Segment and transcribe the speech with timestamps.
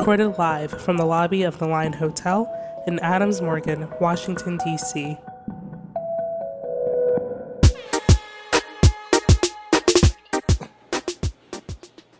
[0.00, 2.50] recorded live from the lobby of the Line Hotel
[2.86, 5.14] in Adams Morgan, Washington, D.C.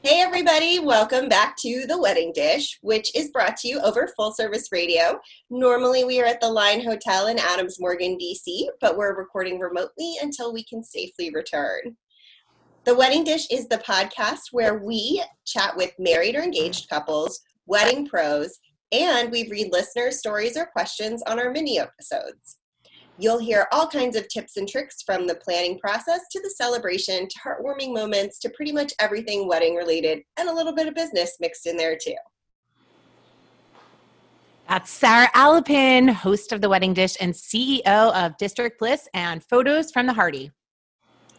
[0.02, 4.34] Hey, everybody, welcome back to The Wedding Dish, which is brought to you over full
[4.34, 5.18] service radio.
[5.48, 10.16] Normally, we are at the Line Hotel in Adams Morgan, DC, but we're recording remotely
[10.20, 11.96] until we can safely return.
[12.84, 18.04] The Wedding Dish is the podcast where we chat with married or engaged couples, wedding
[18.04, 18.58] pros,
[18.90, 22.58] and we read listener stories or questions on our mini episodes.
[23.16, 27.28] You'll hear all kinds of tips and tricks from the planning process to the celebration
[27.28, 31.36] to heartwarming moments to pretty much everything wedding related and a little bit of business
[31.38, 32.16] mixed in there too.
[34.68, 39.92] That's Sarah Alapin, host of The Wedding Dish and CEO of District Bliss and Photos
[39.92, 40.36] from the Heart.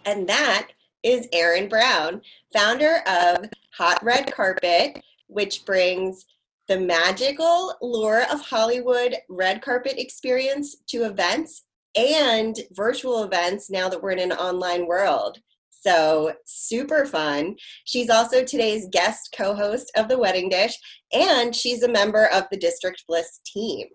[0.05, 0.67] And that
[1.03, 2.21] is Erin Brown,
[2.53, 6.25] founder of Hot Red Carpet, which brings
[6.67, 11.63] the magical lure of Hollywood red carpet experience to events
[11.95, 15.39] and virtual events now that we're in an online world.
[15.69, 17.55] So, super fun.
[17.85, 20.77] She's also today's guest co host of The Wedding Dish,
[21.11, 23.87] and she's a member of the District Bliss team.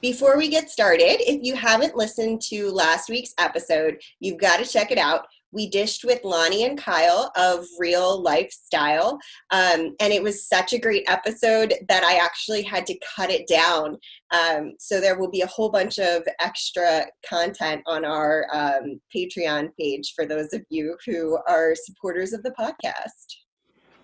[0.00, 4.70] Before we get started, if you haven't listened to last week's episode, you've got to
[4.70, 9.18] check it out we dished with Lonnie and Kyle of Real Lifestyle.
[9.50, 13.46] Um, and it was such a great episode that I actually had to cut it
[13.46, 13.96] down.
[14.32, 19.68] Um, so there will be a whole bunch of extra content on our um, Patreon
[19.78, 23.36] page for those of you who are supporters of the podcast.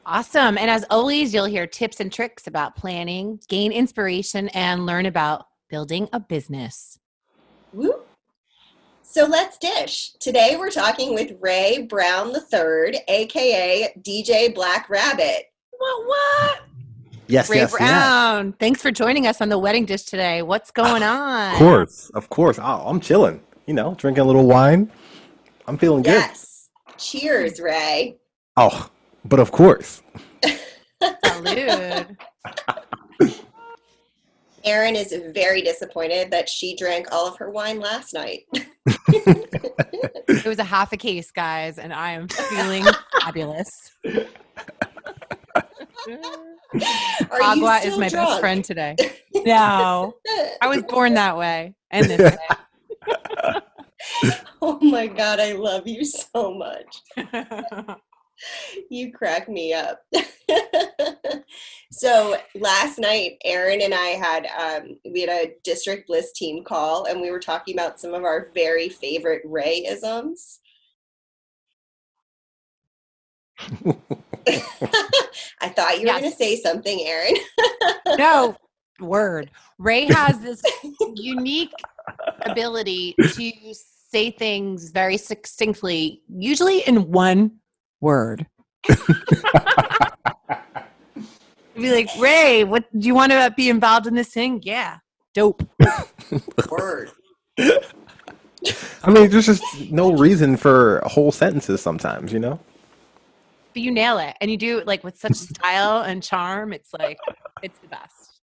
[0.06, 0.56] Awesome.
[0.56, 5.46] And as always, you'll hear tips and tricks about planning, gain inspiration, and learn about
[5.68, 6.98] building a business.
[7.72, 7.94] Woo.
[9.12, 10.12] So let's dish.
[10.20, 15.46] Today we're talking with Ray Brown III, aka DJ Black Rabbit.
[15.76, 16.06] What?
[16.06, 16.60] What?
[17.26, 18.46] Yes, Ray yes, Brown.
[18.46, 18.54] Yes.
[18.60, 20.42] Thanks for joining us on the wedding dish today.
[20.42, 21.54] What's going on?
[21.54, 22.60] Of course, of course.
[22.60, 23.40] Oh, I'm chilling.
[23.66, 24.88] You know, drinking a little wine.
[25.66, 26.12] I'm feeling good.
[26.12, 26.68] Yes.
[26.96, 28.16] Cheers, Ray.
[28.56, 28.90] Oh,
[29.24, 30.04] but of course.
[31.02, 32.16] Salud.
[34.64, 38.46] Erin is very disappointed that she drank all of her wine last night.
[39.08, 42.84] it was a half a case, guys, and I am feeling
[43.20, 43.70] fabulous.
[47.30, 48.28] Agua is my drunk?
[48.28, 48.96] best friend today.
[49.32, 50.16] No,
[50.60, 53.56] I was born that way and this way.
[54.60, 57.02] oh my god, I love you so much.
[58.90, 60.02] You crack me up.
[61.92, 67.04] so last night, Erin and I had um, we had a district bliss team call,
[67.06, 70.60] and we were talking about some of our very favorite Ray isms.
[75.60, 76.20] I thought you were Yes.
[76.20, 77.36] going to say something, Erin.
[78.18, 78.56] no
[79.00, 79.50] word.
[79.78, 80.62] Ray has this
[81.16, 81.72] unique
[82.44, 83.52] ability to
[84.10, 87.59] say things very succinctly, usually in one
[88.00, 88.46] word.
[91.80, 94.60] be like, Ray, what do you want to be involved in this thing?
[94.62, 94.98] Yeah.
[95.34, 95.62] Dope.
[96.70, 97.10] Word.
[97.58, 102.58] I mean, there's just no reason for whole sentences sometimes, you know?
[103.72, 104.36] But you nail it.
[104.40, 106.72] And you do it like with such style and charm.
[106.72, 107.18] It's like
[107.62, 108.40] it's the best.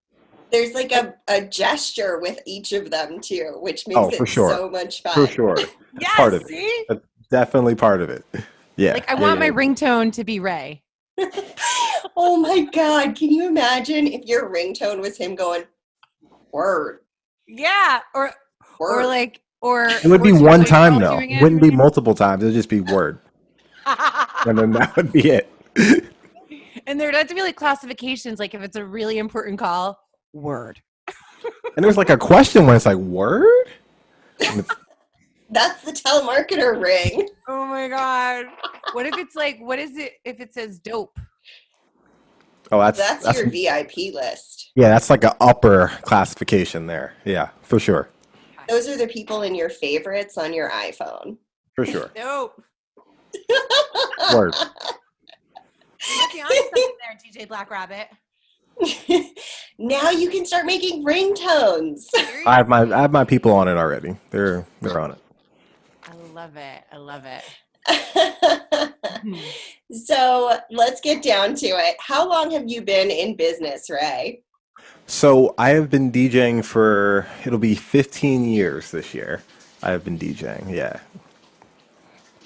[0.50, 4.18] There's like a, a gesture with each of them too, which oh, makes Oh, it
[4.18, 4.50] for sure.
[4.52, 5.14] so much fun.
[5.14, 5.58] For sure.
[6.00, 6.48] Yes, part of it.
[6.48, 6.86] see?
[7.30, 8.24] Definitely part of it.
[8.78, 8.94] Yeah.
[8.94, 9.52] Like I yeah, want my yeah.
[9.52, 10.84] ringtone to be Ray.
[12.16, 15.64] oh my god, can you imagine if your ringtone was him going
[16.52, 17.00] word,
[17.48, 18.00] Yeah.
[18.14, 18.32] Or
[18.80, 19.04] word.
[19.04, 21.20] or like or It would be one time all though.
[21.20, 22.44] It wouldn't be multiple times.
[22.44, 23.20] It'd just be word.
[24.46, 25.52] And then that would be it.
[26.86, 30.00] and there'd have to be like classifications, like if it's a really important call,
[30.32, 30.80] word.
[31.76, 33.68] And there's like a question when it's like, word?
[35.48, 37.30] And it's- That's the telemarketer ring.
[37.48, 38.46] Oh my god.
[38.94, 41.18] What if it's like what is it if it says dope?
[42.72, 44.72] oh, that's, That's, that's, your VIP list.
[44.76, 47.14] yeah, that's like an upper classification there.
[47.24, 48.10] Yeah, for sure.
[48.68, 51.38] Those are the people in your favorites on your iPhone.
[51.76, 52.12] For sure.
[52.14, 52.62] Dope.
[54.34, 54.54] Word.
[56.20, 58.08] Looking on something there, DJ Black Rabbit.
[59.80, 62.06] now you can start making ringtones.
[62.46, 64.18] I have my I have my people on it already.
[64.32, 65.18] They're they're on it.
[66.38, 66.84] I love it.
[66.92, 67.44] I love it.
[69.90, 71.96] So let's get down to it.
[72.00, 74.42] How long have you been in business, Ray?
[75.08, 79.42] So I have been DJing for it'll be 15 years this year.
[79.82, 80.70] I have been DJing.
[80.70, 81.00] Yeah.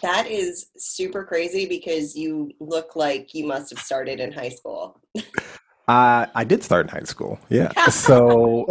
[0.03, 5.01] That is super crazy because you look like you must have started in high school.
[5.87, 7.39] Uh, I did start in high school.
[7.49, 7.71] Yeah.
[7.89, 8.67] So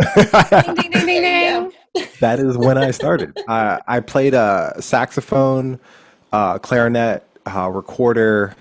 [0.65, 1.73] ding, ding, ding,
[2.21, 3.39] that is when I started.
[3.49, 5.81] I played a saxophone,
[6.33, 8.55] uh, clarinet, uh, recorder,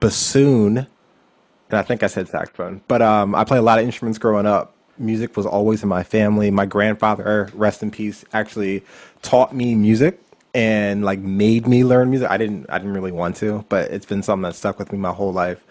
[0.00, 2.82] bassoon, and I think I said saxophone.
[2.88, 4.74] But um, I played a lot of instruments growing up.
[4.98, 6.50] Music was always in my family.
[6.50, 8.82] My grandfather, rest in peace, actually
[9.22, 10.20] taught me music
[10.54, 12.30] and like made me learn music.
[12.30, 14.98] I didn't I didn't really want to, but it's been something that stuck with me
[14.98, 15.62] my whole life.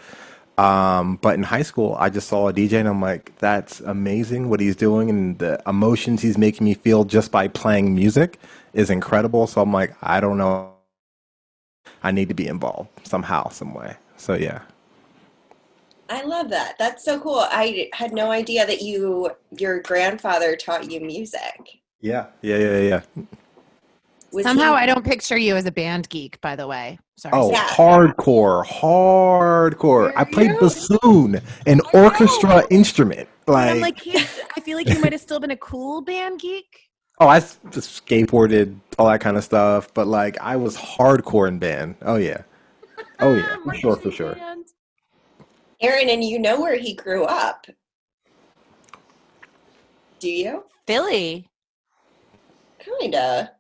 [0.58, 4.50] Um, but in high school, I just saw a DJ and I'm like, that's amazing
[4.50, 8.40] what he's doing and the emotions he's making me feel just by playing music
[8.74, 9.48] is incredible.
[9.48, 10.72] So I'm like, I don't know.
[12.04, 13.98] I need to be involved somehow, some way.
[14.16, 14.62] So yeah.
[16.10, 16.76] I love that.
[16.78, 17.46] That's so cool.
[17.50, 21.80] I had no idea that you your grandfather taught you music.
[22.00, 22.28] Yeah.
[22.42, 22.58] Yeah.
[22.58, 22.78] Yeah.
[22.78, 23.02] Yeah.
[24.36, 27.00] Was Somehow he- I don't picture you as a band geek, by the way.
[27.16, 27.32] Sorry.
[27.34, 27.66] Oh, Yeah.
[27.70, 30.12] hardcore, hardcore.
[30.14, 30.60] I played you?
[30.60, 32.04] bassoon, an I know.
[32.04, 33.30] orchestra instrument.
[33.48, 36.42] Like, I'm like, he- I feel like you might have still been a cool band
[36.42, 36.82] geek.
[37.22, 39.94] oh, I just skateboarded, all that kind of stuff.
[39.94, 41.96] But like, I was hardcore in band.
[42.02, 42.42] Oh yeah,
[43.22, 44.36] oh yeah, for sure, for sure.
[45.80, 47.68] Erin, and you know where he grew up.
[50.20, 50.66] Do you?
[50.88, 51.48] Philly.
[52.80, 53.52] Kinda.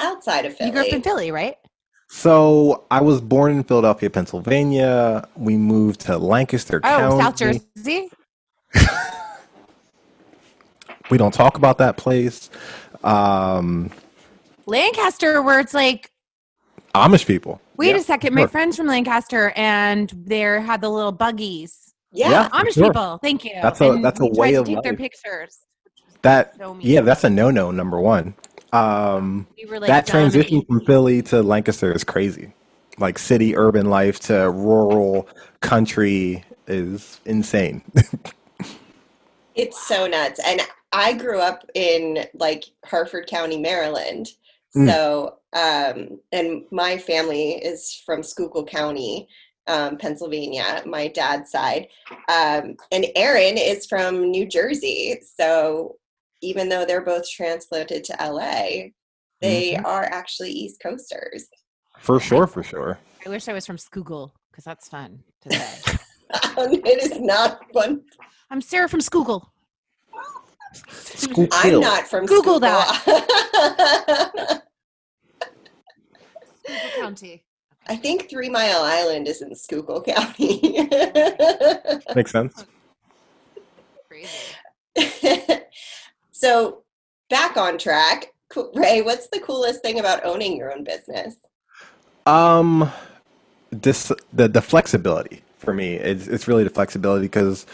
[0.00, 0.68] Outside of Philly.
[0.68, 1.56] You grew up in Philly, right?
[2.08, 5.28] So I was born in Philadelphia, Pennsylvania.
[5.36, 7.22] We moved to Lancaster Oh, County.
[7.22, 8.08] South Jersey.
[11.10, 12.50] We don't talk about that place.
[13.02, 13.90] Um,
[14.66, 16.10] Lancaster, where it's like,
[16.94, 17.60] Amish people.
[17.76, 21.92] wait Yeah, a second, my friend's from Lancaster, and there had the little buggies.
[22.12, 22.30] Yeah.
[22.30, 22.48] Yeah.
[22.50, 22.86] Amish sure.
[22.86, 23.54] people, thank you.
[23.60, 25.58] That's a- And that's a we tried way to of take their pictures.
[26.22, 27.70] That So yeah, that's a no-no.
[27.70, 28.34] Number one.
[28.72, 32.52] Um, We were like that transition from Philly to Lancaster is crazy.
[32.98, 35.28] Like city urban life to rural
[35.60, 37.82] country is insane.
[39.54, 40.40] It's so nuts.
[40.46, 40.60] And
[40.92, 44.28] I grew up in like Harford County, Maryland.
[44.76, 44.88] Mm.
[44.88, 49.28] So, um, and my family is from Schuylkill County,
[49.66, 51.88] um, Pennsylvania, my dad's side.
[52.28, 55.20] Um, and Erin is from New Jersey.
[55.36, 55.96] So,
[56.42, 58.92] even though they're both transplanted to LA,
[59.40, 59.84] they Mhm.
[59.84, 61.46] are actually East Coasters.
[61.98, 62.98] for sure, for sure.
[63.26, 65.98] I wish I was from Schuylkill because that's fun to say.
[66.32, 68.02] it is not fun.
[68.50, 69.52] I'm Sarah from Schuylkill.
[70.92, 73.02] School I'm not from Google that.
[76.64, 77.44] Schuylkill County.
[77.88, 80.60] I think Three Mile Island is in Schuylkill County.
[82.14, 82.64] Makes sense.
[84.08, 84.54] Crazy.
[86.40, 86.82] So,
[87.28, 88.32] back on track.
[88.74, 91.36] Ray, what's the coolest thing about owning your own business?
[92.26, 92.90] Um,
[93.70, 95.94] this the the flexibility for me.
[95.94, 97.66] It's it's really the flexibility because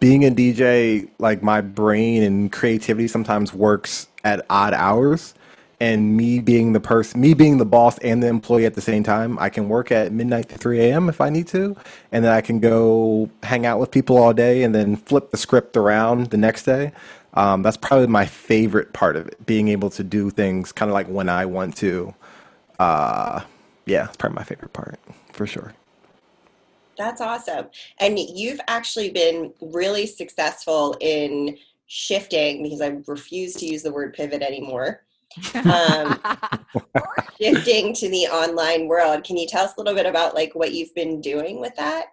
[0.00, 5.34] being a DJ, like my brain and creativity sometimes works at odd hours.
[5.80, 9.02] And me being the person, me being the boss and the employee at the same
[9.02, 11.08] time, I can work at midnight to 3 a.m.
[11.08, 11.76] if I need to.
[12.12, 15.36] And then I can go hang out with people all day and then flip the
[15.36, 16.92] script around the next day.
[17.34, 20.94] Um, that's probably my favorite part of it, being able to do things kind of
[20.94, 22.14] like when I want to.
[22.78, 23.42] Uh,
[23.86, 24.98] yeah, it's probably my favorite part
[25.32, 25.72] for sure.
[26.98, 27.66] That's awesome.
[27.98, 34.14] And you've actually been really successful in shifting, because I refuse to use the word
[34.14, 35.04] pivot anymore,
[35.54, 36.20] um,
[37.40, 39.24] shifting to the online world.
[39.24, 42.06] Can you tell us a little bit about like what you've been doing with that?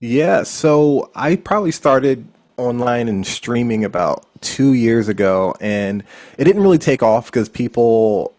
[0.00, 2.26] Yeah, so I probably started
[2.62, 6.02] online and streaming about two years ago, and
[6.38, 8.32] it didn't really take off because people,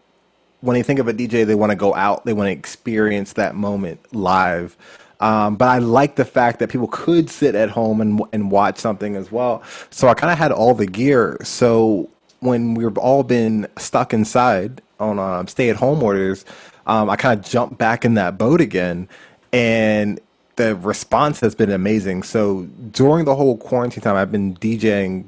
[0.60, 3.34] when they think of a DJ, they want to go out, they want to experience
[3.34, 4.76] that moment live.
[5.20, 8.78] Um, but I like the fact that people could sit at home and and watch
[8.78, 9.62] something as well.
[9.90, 11.38] So I kind of had all the gear.
[11.42, 16.44] So when we've all been stuck inside on um, stay-at-home orders,
[16.86, 19.08] um, I kind of jumped back in that boat again,
[19.52, 20.20] and
[20.56, 22.22] the response has been amazing.
[22.22, 25.24] So during the whole quarantine time, I've been DJing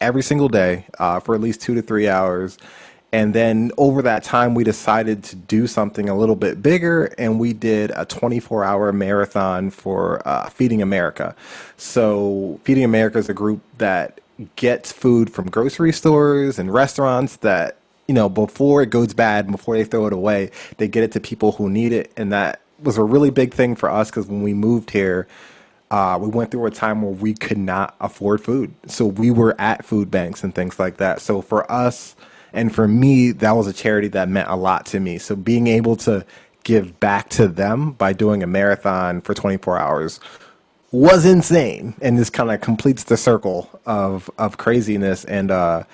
[0.00, 2.58] every single day uh, for at least two to three hours.
[3.10, 7.40] And then over that time, we decided to do something a little bit bigger, and
[7.40, 11.34] we did a 24 hour marathon for uh, Feeding America.
[11.78, 14.20] So, Feeding America is a group that
[14.56, 19.74] gets food from grocery stores and restaurants that, you know, before it goes bad, before
[19.74, 22.12] they throw it away, they get it to people who need it.
[22.14, 25.28] And that was a really big thing for us because when we moved here,
[25.90, 28.74] uh, we went through a time where we could not afford food.
[28.86, 31.20] So we were at food banks and things like that.
[31.22, 32.16] So for us
[32.52, 35.18] and for me, that was a charity that meant a lot to me.
[35.18, 36.26] So being able to
[36.64, 40.20] give back to them by doing a marathon for 24 hours
[40.92, 45.24] was insane, and this kind of completes the circle of of craziness.
[45.26, 45.84] And uh,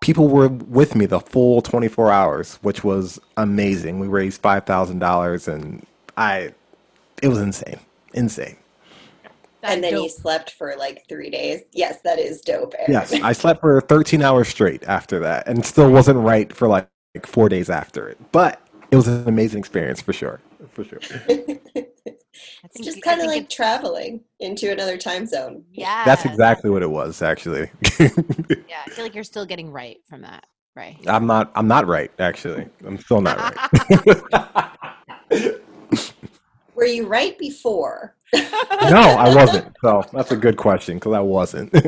[0.00, 4.00] people were with me the full 24 hours, which was amazing.
[4.00, 5.86] We raised five thousand dollars, and
[6.16, 6.52] I,
[7.22, 7.80] it was insane,
[8.14, 8.56] insane.
[9.62, 11.62] and then you slept for like three days.
[11.72, 12.74] Yes, that is dope.
[12.78, 12.92] Erin.
[12.92, 16.88] Yes, I slept for 13 hours straight after that, and still wasn't right for like,
[17.14, 18.18] like four days after it.
[18.32, 20.40] But it was an amazing experience for sure,
[20.72, 20.98] for sure.
[22.64, 25.64] it's just kind of like traveling into another time zone.
[25.72, 27.70] Yeah, That's exactly what it was, actually.
[28.68, 30.96] Yeah, I feel like you're still getting right from that, right?
[31.08, 31.50] I'm not.
[31.56, 32.10] I'm not right.
[32.20, 33.36] Actually, I'm still not
[35.30, 35.60] right.
[36.80, 38.16] Were you right before?
[38.32, 39.76] no, I wasn't.
[39.82, 41.70] So that's a good question because I wasn't.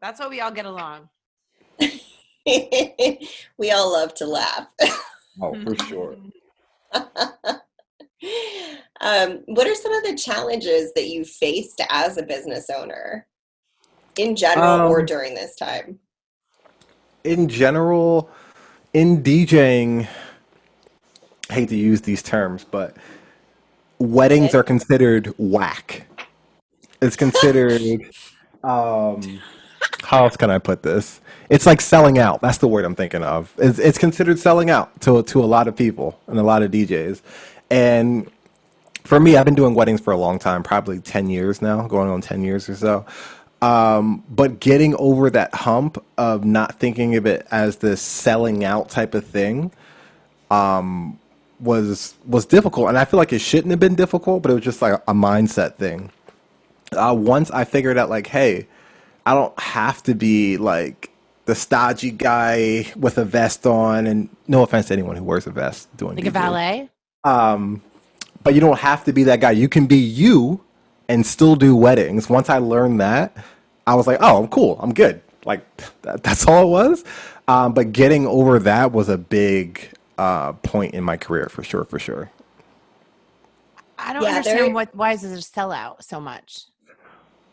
[0.00, 1.08] That's why we all get along.
[2.46, 4.66] we all love to laugh.
[5.40, 6.16] oh, for sure.
[9.00, 13.28] um, what are some of the challenges that you faced as a business owner
[14.18, 16.00] in general or Um, during this time?
[17.22, 18.28] In general,
[18.92, 20.08] in DJing,
[21.52, 22.96] I hate to use these terms, but
[23.98, 24.58] weddings Okay.
[24.58, 26.06] are considered whack.
[27.02, 27.82] It's considered.
[28.64, 29.38] um,
[30.02, 31.20] how else can I put this?
[31.50, 32.40] It's like selling out.
[32.40, 33.52] That's the word I'm thinking of.
[33.58, 36.70] It's, it's considered selling out to to a lot of people and a lot of
[36.70, 37.20] DJs.
[37.70, 38.30] And
[39.04, 42.08] for me, I've been doing weddings for a long time, probably 10 years now, going
[42.08, 43.04] on 10 years or so.
[43.60, 48.88] Um, but getting over that hump of not thinking of it as this selling out
[48.88, 49.70] type of thing
[50.50, 51.18] um,
[51.62, 54.64] was was difficult, and I feel like it shouldn't have been difficult, but it was
[54.64, 56.10] just like a mindset thing.
[56.92, 58.66] Uh, once I figured out, like, hey,
[59.24, 61.10] I don't have to be like
[61.44, 65.50] the stodgy guy with a vest on, and no offense to anyone who wears a
[65.50, 66.90] vest doing Like a valet.
[67.24, 67.80] Um,
[68.42, 69.52] but you don't have to be that guy.
[69.52, 70.60] You can be you
[71.08, 72.28] and still do weddings.
[72.28, 73.36] Once I learned that,
[73.86, 74.78] I was like, oh, I'm cool.
[74.80, 75.20] I'm good.
[75.44, 75.64] Like
[76.02, 77.04] that, that's all it was.
[77.48, 81.84] Um, but getting over that was a big uh, point in my career for sure.
[81.84, 82.30] For sure.
[83.98, 86.66] I don't Yeah, understand there- what why is it a sellout so much.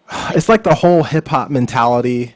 [0.35, 2.35] It's like the whole hip hop mentality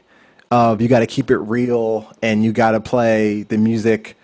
[0.50, 4.16] of you got to keep it real and you got to play the music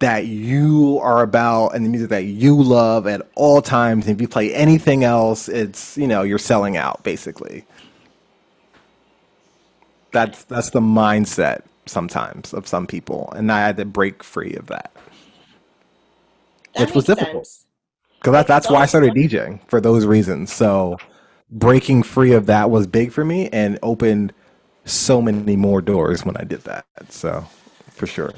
[0.00, 4.06] that you are about and the music that you love at all times.
[4.06, 7.64] And if you play anything else, it's you know you're selling out basically.
[10.12, 14.68] That's that's the mindset sometimes of some people, and I had to break free of
[14.68, 14.93] that
[16.74, 17.48] That which was difficult.
[18.18, 19.14] because that, that's why I started.
[19.14, 20.52] DJing for those reasons.
[20.52, 20.96] So
[21.50, 24.32] breaking free of that was big for me and opened
[24.84, 26.86] so many more doors when I did that.
[27.10, 27.46] So
[27.90, 28.32] for sure.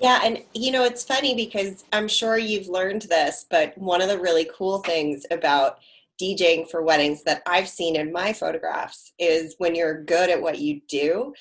[0.00, 4.08] Yeah, and you know, it's funny because I'm sure you've learned this, but one of
[4.08, 5.78] the really cool things about
[6.20, 10.58] DJing for weddings that I've seen in my photographs is when you're good at what
[10.58, 11.32] you do,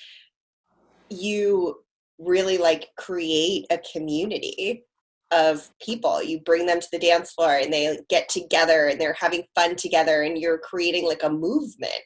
[1.09, 1.83] you
[2.19, 4.83] really like create a community
[5.31, 6.21] of people.
[6.21, 9.75] You bring them to the dance floor and they get together and they're having fun
[9.75, 12.01] together and you're creating like a movement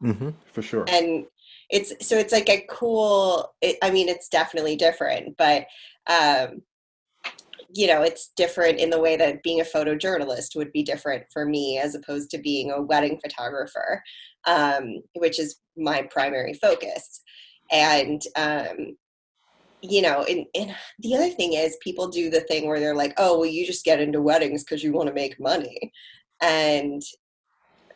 [0.00, 0.84] hmm for sure.
[0.88, 1.26] and
[1.70, 5.66] it's so it's like a cool it, i mean it's definitely different but
[6.08, 6.62] um
[7.74, 11.44] you know it's different in the way that being a photojournalist would be different for
[11.44, 14.02] me as opposed to being a wedding photographer
[14.46, 17.22] um which is my primary focus
[17.70, 18.96] and um
[19.80, 23.14] you know and, and the other thing is people do the thing where they're like
[23.16, 25.92] oh well you just get into weddings because you want to make money
[26.42, 27.02] and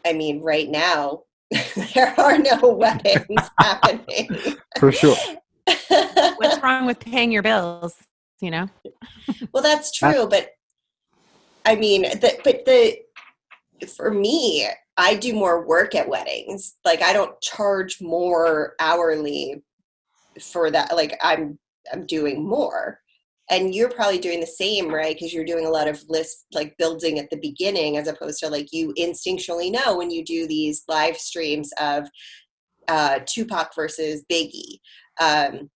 [0.07, 1.23] i mean right now
[1.95, 4.29] there are no weddings happening.
[4.79, 5.17] For sure.
[5.67, 7.95] What's wrong with paying your bills?
[8.41, 8.69] You know,
[9.53, 10.51] well, that's uh true, but
[11.65, 12.99] I mean, the, but the
[13.87, 16.75] for me, I do more work at weddings.
[16.85, 19.63] Like I don't charge more hourly
[20.41, 20.97] for that.
[20.97, 21.57] Like I'm
[21.93, 22.99] I'm doing more.
[23.51, 25.15] And you're probably doing the same, right?
[25.15, 28.49] Because you're doing a lot of list like building at the beginning as opposed to
[28.49, 32.09] like you instinctually know when you do these live streams of
[32.89, 34.79] uh, Tupac versus Biggie.
[35.21, 35.71] Um,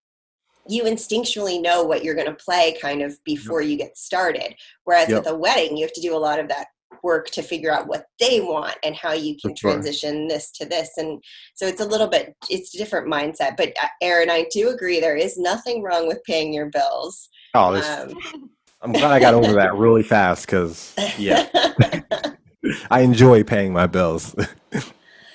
[0.68, 4.54] you instinctually know what you're going to play kind of before you get started.
[4.84, 5.24] Whereas Yep.
[5.24, 6.68] with a wedding, you have to do a lot of that
[7.06, 9.70] work to figure out what they want and how you can For sure.
[9.70, 10.90] transition this to this.
[10.98, 11.22] And
[11.54, 13.56] so it's a little bit, it's a different mindset.
[13.56, 17.28] But uh, Erin, I do agree there is nothing wrong with paying your bills.
[17.54, 18.50] Oh, this, Um,
[18.82, 21.48] I'm glad I got over that really fast because, yeah,
[22.90, 24.34] I enjoy paying my bills.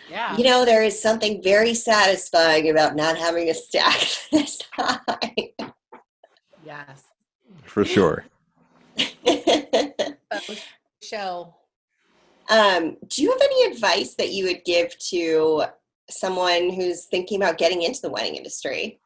[0.09, 0.37] yeah.
[0.37, 3.99] you know, there is something very satisfying about not having a stack
[4.31, 5.53] this high.
[6.65, 7.03] Yes.
[7.65, 8.25] for sure.
[11.01, 11.55] show.
[12.51, 15.63] Um, do you have any advice that you would give to
[16.09, 18.99] someone who's thinking about getting into the wedding industry?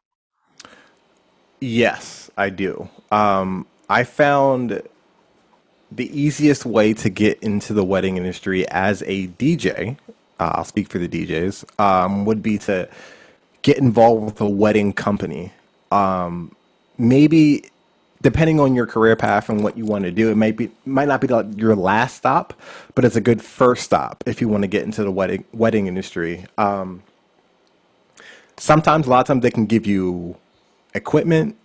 [1.60, 2.88] Yes, I do.
[3.12, 4.82] Um, I found
[5.92, 9.96] the easiest way to get into the wedding industry as a DJ,
[10.40, 12.88] uh, I'll speak for the DJs, um, would be to
[13.62, 15.52] get involved with a wedding company.
[15.92, 16.54] Um,
[16.98, 17.70] maybe
[18.22, 21.08] depending on your career path and what you want to do, it might be might
[21.08, 22.54] not be your last stop,
[22.94, 25.86] but it's a good first stop if you want to get into the wedding wedding
[25.86, 26.46] industry.
[26.58, 27.02] Um,
[28.56, 30.36] sometimes, a lot of times, they can give you
[30.94, 31.56] equipment.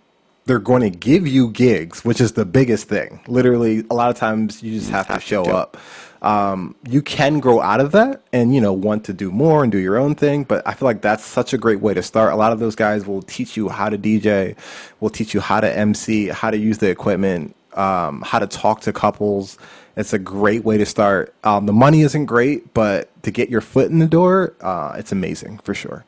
[0.44, 3.20] They're going to give you gigs, which is the biggest thing.
[3.28, 5.76] Literally, a lot of times you just have to show up.
[6.22, 9.72] Um, you can grow out of that and you know want to do more and
[9.72, 12.32] do your own thing, but I feel like that's such a great way to start.
[12.32, 14.56] A lot of those guys will teach you how to DJ,
[15.00, 18.80] will teach you how to MC, how to use the equipment, um, how to talk
[18.82, 19.58] to couples.
[19.96, 21.34] It's a great way to start.
[21.42, 25.10] Um, the money isn't great, but to get your foot in the door, uh, it's
[25.10, 26.04] amazing for sure.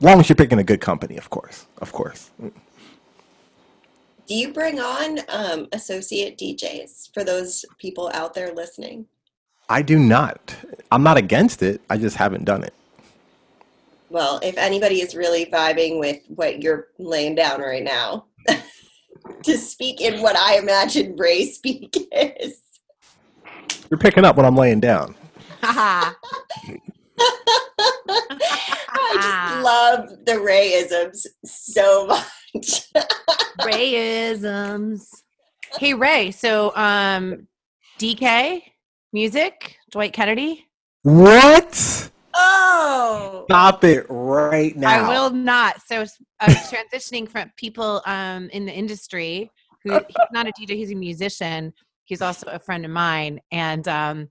[0.00, 2.30] Long as you're picking a good company, of course, of course.
[4.26, 9.06] Do you bring on um, associate DJs for those people out there listening?
[9.68, 10.54] I do not.
[10.92, 11.80] I'm not against it.
[11.88, 12.74] I just haven't done it.
[14.10, 18.26] Well, if anybody is really vibing with what you're laying down right now,
[19.42, 22.60] to speak in what I imagine Ray speak is.
[23.90, 25.14] You're picking up what I'm laying down.
[25.62, 26.14] I
[29.14, 32.92] just love the Rayisms so much.
[33.60, 35.22] Rayisms.
[35.78, 37.48] Hey Ray, so um
[37.98, 38.62] DK
[39.14, 40.66] music, Dwight Kennedy.
[41.02, 42.10] What?
[42.34, 45.06] oh, Stop it right now.
[45.06, 45.80] I will not.
[45.86, 46.04] So
[46.40, 46.56] I was
[46.92, 49.50] transitioning from people um in the industry
[49.82, 51.72] who he's not a DJ, he's a musician.
[52.04, 53.40] He's also a friend of mine.
[53.52, 54.28] And um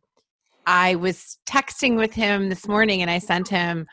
[0.67, 3.87] I was texting with him this morning and I sent him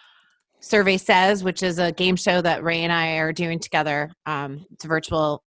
[0.61, 4.11] Survey Says, which is a game show that Ray and I are doing together.
[4.27, 5.43] Um, it's a virtual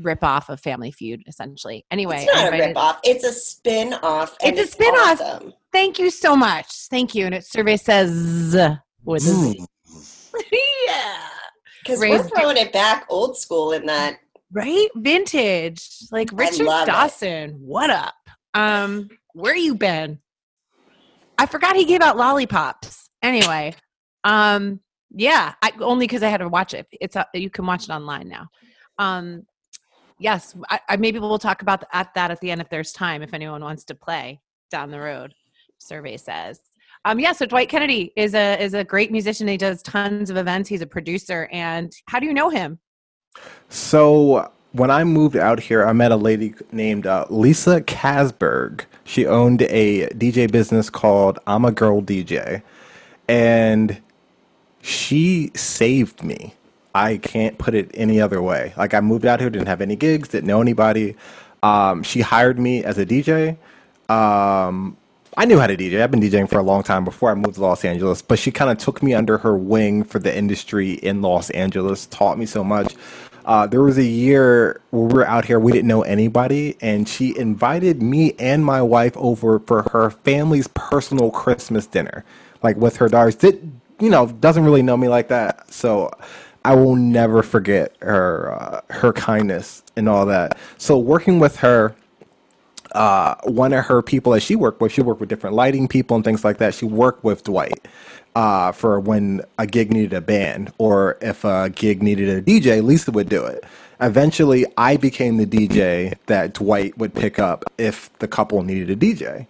[0.00, 1.84] rip off of Family Feud, essentially.
[1.90, 3.00] Anyway, it's I not a rip off.
[3.04, 4.36] It's a spin off.
[4.42, 5.42] It's a spin-off.
[5.72, 6.66] Thank you so much.
[6.90, 7.26] Thank you.
[7.26, 8.56] And it survey says
[9.04, 9.64] with a Z.
[10.86, 11.18] yeah.
[11.82, 14.18] Because we're throwing it back old school in that.
[14.52, 14.88] Right?
[14.96, 15.88] Vintage.
[16.10, 16.92] Like Richard love it.
[16.92, 17.58] Dawson.
[17.60, 18.14] What up?
[18.54, 20.20] Um, where you been?
[21.38, 23.08] I forgot he gave out lollipops.
[23.22, 23.74] Anyway,
[24.24, 26.86] um, yeah, I, only because I had to watch it.
[27.00, 28.48] It's uh, you can watch it online now.
[28.98, 29.44] Um,
[30.22, 33.22] yes, I, I, maybe we'll talk about at that at the end if there's time.
[33.22, 35.34] If anyone wants to play down the road,
[35.78, 36.60] survey says.
[37.04, 39.48] Um, yeah, so Dwight Kennedy is a is a great musician.
[39.48, 40.68] He does tons of events.
[40.68, 41.48] He's a producer.
[41.50, 42.78] And how do you know him?
[43.68, 48.84] So when I moved out here, I met a lady named uh, Lisa Kasberg.
[49.04, 52.62] She owned a DJ business called I'm a Girl DJ,
[53.28, 54.00] and
[54.80, 56.54] she saved me.
[56.94, 58.74] I can't put it any other way.
[58.76, 61.16] Like I moved out here, didn't have any gigs, didn't know anybody.
[61.62, 63.56] Um, she hired me as a DJ.
[64.08, 64.96] Um,
[65.36, 66.02] I knew how to DJ.
[66.02, 68.50] I've been DJing for a long time before I moved to Los Angeles, but she
[68.50, 72.44] kind of took me under her wing for the industry in Los Angeles, taught me
[72.44, 72.94] so much.
[73.44, 77.08] Uh, there was a year where we were out here, we didn't know anybody, and
[77.08, 82.24] she invited me and my wife over for her family's personal Christmas dinner,
[82.62, 83.34] like with her daughters.
[83.34, 84.26] Did you know?
[84.26, 86.10] Doesn't really know me like that, so
[86.64, 90.58] I will never forget her uh, her kindness and all that.
[90.78, 91.94] So working with her
[92.92, 96.14] uh, one of her people that she worked with, she worked with different lighting people
[96.14, 96.74] and things like that.
[96.74, 97.88] She worked with Dwight
[98.34, 102.82] uh, for when a gig needed a band or if a gig needed a DJ,
[102.82, 103.64] Lisa would do it.
[104.00, 108.96] Eventually, I became the DJ that Dwight would pick up if the couple needed a
[108.96, 109.46] DJ.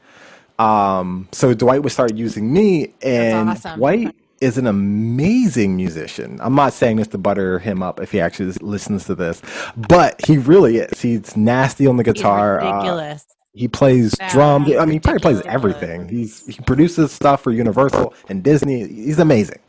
[0.59, 3.79] Um, so Dwight would start using me, and awesome.
[3.79, 6.39] Dwight is an amazing musician.
[6.43, 9.43] I'm not saying this to butter him up if he actually listens to this,
[9.77, 11.01] but he really is.
[11.03, 12.61] He's nasty on the He's guitar.
[12.63, 13.27] uh, ridiculous.
[13.55, 14.67] he plays Yeah, drums.
[14.67, 16.09] he's I mean, he probably plays everything.
[16.09, 18.89] He's he produces stuff for Universal and Disney.
[18.89, 19.61] He's amazing.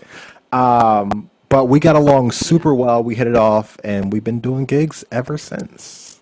[0.53, 3.03] Um, but we got along super well.
[3.03, 6.21] We hit it off, and we've been doing gigs ever since.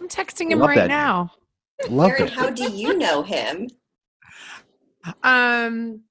[0.00, 0.88] I'm texting him Love right that.
[0.88, 1.32] now.
[1.88, 2.32] Love Erin, it.
[2.32, 3.68] how do you know him?
[5.22, 6.02] Um,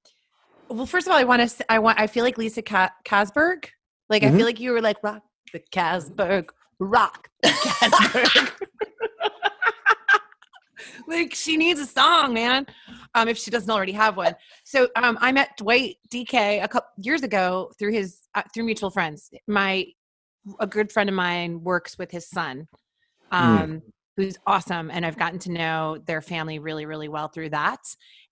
[0.68, 1.72] well, first of all, I want to.
[1.72, 2.00] I want.
[2.00, 3.66] I feel like Lisa Ka- Kasberg.
[4.08, 4.36] Like I Mhm.
[4.36, 6.48] feel like you were like rock the Kasberg,
[6.78, 8.52] rock the Kasberg.
[11.08, 12.66] like she needs a song, man.
[13.14, 14.34] Um, if she doesn't already have one.
[14.64, 18.90] So um, I met Dwight DK a couple years ago through his uh, through mutual
[18.90, 19.30] friends.
[19.46, 19.86] My
[20.60, 22.68] a good friend of mine works with his son.
[23.32, 23.82] Um,
[24.16, 24.90] who's awesome.
[24.92, 27.80] And I've gotten to know their family really, really well through that.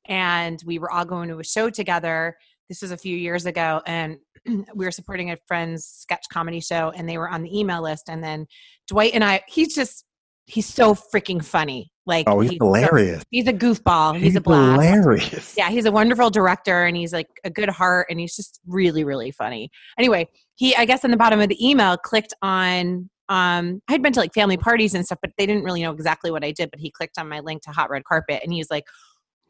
[0.06, 2.36] And we were all going to a show together.
[2.68, 3.80] This was a few years ago.
[3.86, 4.18] And
[4.74, 8.08] we were supporting a friend's sketch comedy show, and they were on the email list.
[8.08, 8.46] And then
[8.88, 10.04] Dwight and I, he's just,
[10.46, 11.90] he's so freaking funny.
[12.06, 13.22] Like, Oh, he's so- hilarious.
[13.30, 14.18] he's a goofball.
[14.20, 14.82] He's, a blast.
[14.82, 15.54] hilarious.
[15.56, 19.04] Yeah, he's a wonderful director and he's like a good heart and he's just really,
[19.04, 19.70] really funny.
[19.98, 24.12] Anyway, he I guess on the bottom of the email clicked on um I'd been
[24.12, 26.70] to like family parties and stuff, but they didn't really know exactly what I did.
[26.70, 28.84] But he clicked on my link to Hot Red Carpet and he's like,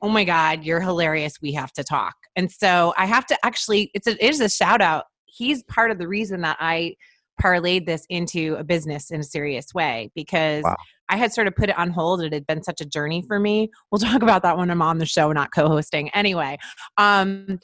[0.05, 1.41] Oh my God, you're hilarious.
[1.41, 2.15] We have to talk.
[2.37, 5.07] And so I have to actually it's a it is a shout out.
[5.25, 6.97] He's part of the reason that I
[7.43, 10.77] parlayed this into a business in a serious way because Wow.
[11.09, 12.23] I had sort of put it on hold.
[12.23, 13.71] It had been such a journey for me.
[13.91, 16.11] We'll talk about that when I'm on the show, not co-hosting.
[16.11, 16.59] Anyway,
[16.99, 17.59] um,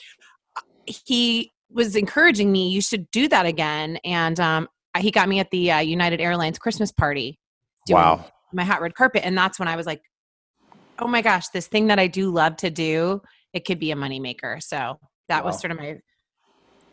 [0.87, 3.99] he was encouraging me, you should do that again.
[4.03, 7.39] And um, he got me at the uh, United Airlines Christmas party.
[7.87, 8.25] doing Wow.
[8.53, 9.25] My hot red carpet.
[9.25, 10.01] And that's when I was like,
[11.01, 13.97] oh my gosh, this thing that I do love to do, it could be a
[13.97, 14.63] moneymaker.
[14.63, 15.99] So that was sort of my,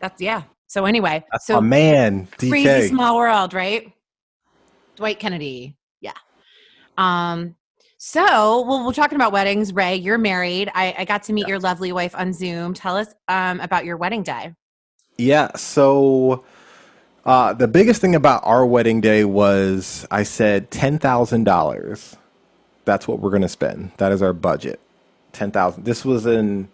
[0.00, 0.42] that's, yeah.
[0.66, 3.90] So anyway, That's so man, crazy small world, right?
[4.96, 5.76] Dwight Kennedy.
[6.00, 6.12] Yeah.
[6.98, 7.56] Um,
[7.96, 9.72] so well, we're talking about weddings.
[9.72, 10.70] Ray, you're married.
[10.74, 12.74] I, I got to meet your lovely wife on Zoom.
[12.74, 14.54] Tell us um, about your wedding day.
[15.16, 15.56] Yeah.
[15.56, 16.44] So
[17.24, 22.16] uh, the biggest thing about our wedding day was I said ten thousand dollars.
[22.88, 23.92] That's what we're gonna spend.
[23.98, 24.80] That is our budget.
[25.32, 25.84] Ten thousand.
[25.84, 26.68] This was in.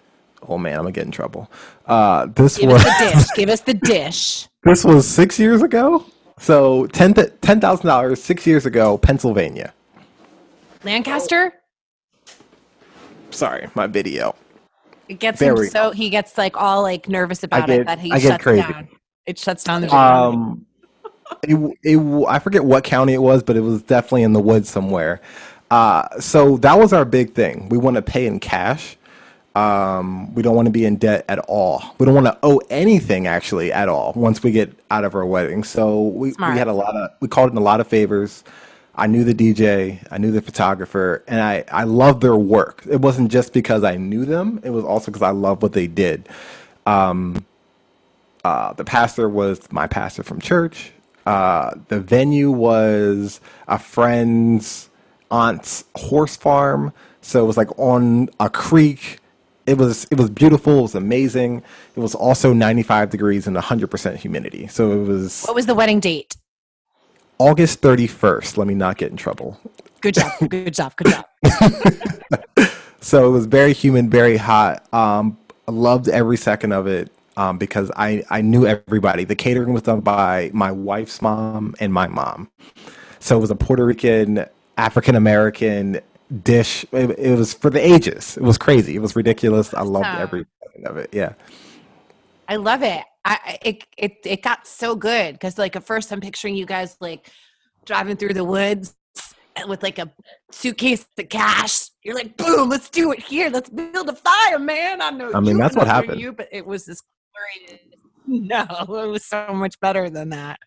[0.48, 1.50] Oh man, I'm gonna get in trouble.
[1.86, 3.26] Uh, this Give was us the dish.
[3.34, 4.46] Give us the dish.
[4.62, 6.06] this was six years ago.
[6.38, 9.74] So ten ten thousand dollars six years ago, Pennsylvania.
[10.84, 11.52] Lancaster.
[13.30, 14.36] Sorry, my video.
[15.08, 17.98] It gets There him so he gets like all like nervous about get- it that
[17.98, 18.62] he I shuts crazy.
[18.62, 18.88] down.
[19.26, 20.64] It shuts down the Um,
[21.42, 24.68] it, it, I forget what county it was, but it was definitely in the woods
[24.68, 25.20] somewhere.
[25.74, 27.68] Uh, so that was our big thing.
[27.68, 28.96] We want to pay in cash.
[29.56, 31.96] Um, we don't want to be in debt at all.
[31.98, 35.26] We don't want to owe anything actually at all once we get out of our
[35.26, 35.64] wedding.
[35.64, 36.52] So we, Smart.
[36.52, 38.44] we had a lot of we called in a lot of favors.
[38.94, 42.84] I knew the DJ, I knew the photographer, and I I loved their work.
[42.88, 45.88] It wasn't just because I knew them; it was also because I loved what they
[45.88, 46.28] did.
[48.44, 50.92] Uh, the pastor was my pastor from church.
[51.26, 54.88] Uh, the venue was a friend's
[55.34, 59.18] aunt's horse farm, so it was like on a creek.
[59.66, 60.78] It was it was beautiful.
[60.80, 61.62] It was amazing.
[61.96, 64.66] It was also 95 degrees and 100% humidity.
[64.68, 66.36] So it was What was the wedding date?
[67.38, 68.56] August 31st.
[68.56, 69.58] Let me not get in trouble.
[70.00, 70.32] Good job.
[70.48, 70.94] Good job.
[70.96, 71.24] Good job.
[73.04, 74.90] So it was very humid, very hot.
[74.94, 75.36] Um,
[75.68, 79.24] I loved every second of it um, because I, I knew everybody.
[79.24, 82.50] The catering was done by my wife's mom and my mom.
[83.20, 86.00] So it was a Puerto Rican, African American
[86.42, 86.84] dish.
[86.92, 88.36] It, it was for the ages.
[88.36, 88.96] It was crazy.
[88.96, 89.72] It was ridiculous.
[89.74, 90.22] I loved Awesome.
[90.22, 91.10] every second of it.
[91.12, 91.34] Yeah.
[92.48, 93.02] I love it.
[93.24, 96.96] I it it it got so good because like at first I'm picturing you guys
[97.00, 97.30] like
[97.86, 98.94] driving through the woods
[99.66, 100.12] with like a
[100.50, 101.88] suitcase of cash.
[102.02, 103.48] You're like, boom, let's do it here.
[103.48, 105.00] Let's build a fire, man.
[105.00, 105.30] I know.
[105.34, 106.20] I mean, that's what happened.
[106.20, 107.02] You, but it was this.
[108.26, 110.58] No, it was so much better than that.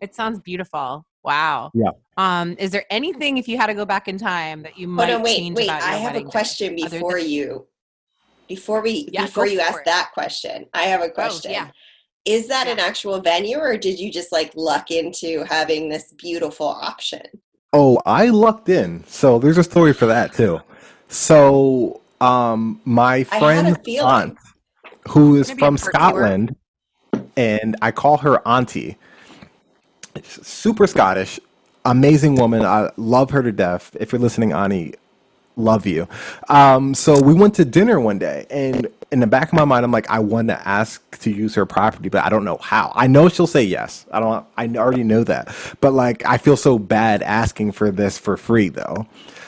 [0.00, 1.04] It sounds beautiful.
[1.24, 1.70] Wow.
[1.74, 1.90] Yeah.
[2.16, 5.06] Um, is there anything if you had to go back in time that you might
[5.08, 5.64] Hold on, wait, change wait.
[5.68, 6.30] about I have a wedding day?
[6.30, 7.66] question before than- you.
[8.46, 9.84] Before we Yeah, before you ask it.
[9.86, 11.52] that question, I have a question.
[11.52, 11.68] yeah.
[12.26, 16.66] Is that an actual venue or did you just like luck into having this beautiful
[16.68, 17.22] option?
[17.72, 19.02] Oh, I lucked in.
[19.06, 20.60] So there's a story for that too.
[21.08, 24.08] So um, my I had a friend's feeling.
[24.10, 24.38] aunt,
[25.08, 25.76] who is from.
[25.78, 26.54] Scotland,
[27.36, 28.96] and I call her auntie.
[30.22, 31.40] Super Scottish,
[31.84, 32.64] amazing woman.
[32.64, 33.96] I love her to death.
[33.98, 34.94] If you're listening, Ani,
[35.56, 36.08] love you.
[36.48, 39.84] Um, so we went to dinner one day, and in the back of my mind,
[39.84, 42.92] I'm like, I want to ask to use her property, but I don't know how.
[42.94, 44.06] I know she'll say yes.
[44.12, 44.46] I don't.
[44.56, 48.68] I already know that, but like, I feel so bad asking for this for free,
[48.68, 49.06] though.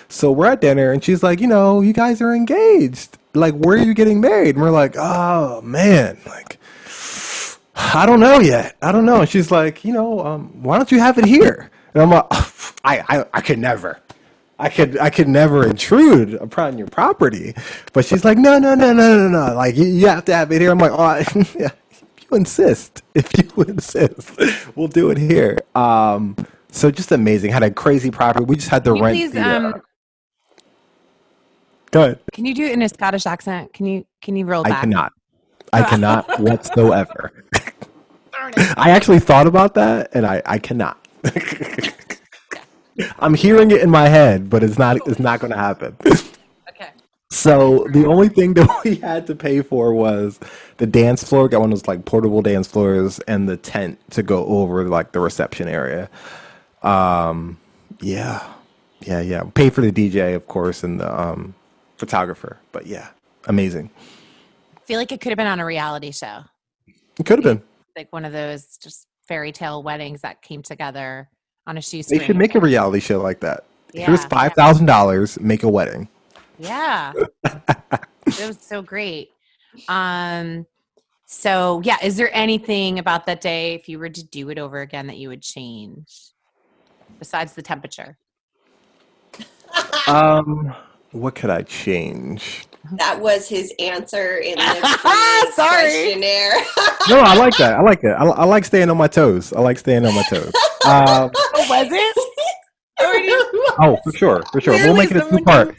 [0.08, 3.18] So we're at dinner, and she's like, you know, you guys are engaged.
[3.34, 4.54] Like, where are you getting married?
[4.56, 6.58] And we're like, oh man, like.
[7.76, 8.76] I don't know yet.
[8.82, 9.20] I don't know.
[9.20, 11.70] And she's like, you know, um, why don't you have it here?
[11.94, 12.26] And I'm like,
[12.84, 14.00] I, I, I could never.
[14.58, 17.54] I could, I could never intrude upon your property.
[17.92, 19.54] But she's like, no, no, no, no, no, no.
[19.54, 20.70] Like, you, you have to have it here.
[20.70, 21.16] I'm like, oh,
[21.58, 25.58] yeah, if you insist, if you insist, we'll do it here.
[25.74, 26.36] Um,
[26.70, 27.52] so just amazing.
[27.52, 28.44] Had a crazy property.
[28.46, 29.16] We just had to rent.
[29.16, 29.82] please, the, uh, um,
[31.90, 32.20] go ahead.
[32.32, 33.72] Can you do it in a Scottish accent?
[33.72, 34.80] Can you can you roll I back?
[34.82, 35.12] cannot.
[35.72, 37.32] I cannot whatsoever.
[38.52, 38.74] Darn it.
[38.78, 40.98] I actually thought about that, and I, I cannot.
[43.18, 44.96] I'm hearing it in my head, but it's not.
[45.06, 45.96] It's not going to happen.
[46.68, 46.90] Okay.
[47.30, 50.40] So the only thing that we had to pay for was
[50.78, 51.48] the dance floor.
[51.48, 55.12] Got one of those like portable dance floors and the tent to go over like
[55.12, 56.08] the reception area.
[56.82, 57.58] Um,
[58.00, 58.46] yeah,
[59.00, 59.42] yeah, yeah.
[59.54, 61.54] Pay for the DJ, of course, and the um,
[61.98, 62.58] photographer.
[62.72, 63.08] But yeah,
[63.46, 63.90] amazing.
[64.76, 66.44] I feel like it could have been on a reality show,
[67.18, 67.62] It could have been.
[67.96, 71.28] Like one of those just fairy tale weddings that came together
[71.66, 72.20] on a shoestring.
[72.20, 73.64] They should make a reality show like that.
[73.92, 75.40] Here's five thousand dollars.
[75.40, 76.08] Make a wedding.
[76.58, 77.12] Yeah.
[77.44, 79.30] it was so great.
[79.88, 80.66] Um
[81.26, 84.80] so yeah, is there anything about that day if you were to do it over
[84.80, 86.32] again that you would change
[87.18, 88.18] besides the temperature?
[90.08, 90.72] Um,
[91.10, 92.66] what could I change?
[92.92, 94.64] That was his answer in the
[95.54, 95.78] Sorry.
[95.80, 96.52] questionnaire.
[97.08, 97.74] No, I like that.
[97.78, 98.20] I like that.
[98.20, 99.52] I, I like staying on my toes.
[99.52, 100.52] I like staying on my toes.
[100.86, 102.16] Um, Oh, was it?
[103.80, 104.74] oh, for sure, for sure.
[104.74, 105.74] We'll make it a two part.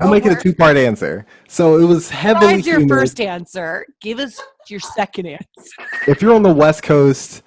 [0.00, 1.26] We'll make it a two part answer.
[1.48, 2.88] So it was heavily Besides your humid.
[2.96, 5.82] first answer, give us your second answer.
[6.06, 7.42] If you're on the West Coast,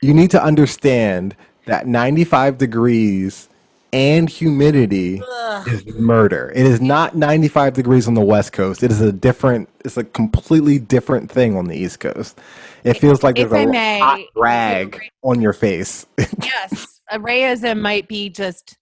[0.00, 3.48] you need to understand that 95 degrees
[3.94, 5.22] and humidity
[5.68, 6.52] is murder.
[6.54, 8.82] It is not 95 degrees on the West Coast.
[8.82, 9.68] It is a different.
[9.84, 12.40] It's a completely different thing on the East Coast.
[12.82, 16.06] It feels like If there's a may, hot rag on your face.
[16.42, 18.76] Yes, a rayism might be just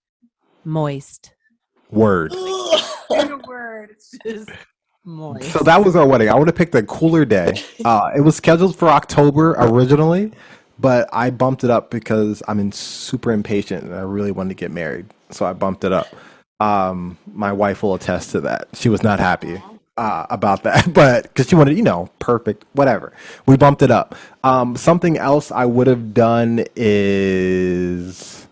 [0.65, 1.33] moist.
[1.91, 2.33] Word.
[3.47, 4.49] Word, it's just
[5.05, 5.51] moist.
[5.51, 6.29] So that was our wedding.
[6.29, 7.61] I would have picked a cooler day.
[7.85, 10.31] Uh, it was scheduled for October originally,
[10.79, 14.55] but I bumped it up because I'm in super impatient and I really wanted to
[14.55, 15.05] get married.
[15.29, 16.07] So I bumped it up.
[16.59, 18.67] Um, my wife will attest to that.
[18.73, 19.61] She was not happy
[19.97, 23.13] uh, about that, but because she wanted, you know, perfect, whatever.
[23.45, 24.15] We bumped it up.
[24.43, 28.47] Um, something else I would have done is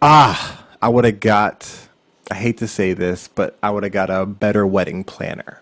[0.00, 1.88] ah, I would have got.
[2.30, 5.60] I hate to say this, but I would have got a better wedding planner.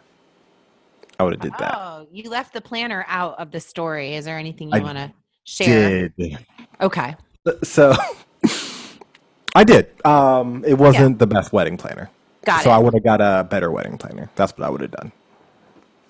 [1.19, 1.75] I would have did that.
[1.77, 4.15] Oh, you left the planner out of the story.
[4.15, 5.13] Is there anything you want to
[5.45, 6.09] share?
[6.09, 6.39] Did
[6.81, 7.15] Okay.
[7.63, 7.95] so?
[9.55, 9.91] I did.
[10.05, 12.11] Um, it wasn't the best wedding planner,
[12.45, 12.65] Got it.
[12.65, 12.75] so it.
[12.75, 14.31] I would have got a better wedding planner.
[14.35, 15.13] That's what I would have done.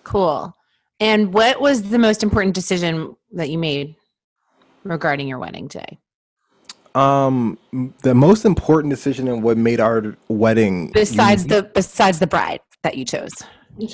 [0.05, 0.55] Cool.
[1.01, 3.97] And what was the most important decision that you made
[4.85, 5.99] regarding your wedding day?
[6.95, 7.59] Um,
[8.03, 12.97] the most important decision and what made our wedding Besides the besides the bride that
[12.97, 13.33] you chose.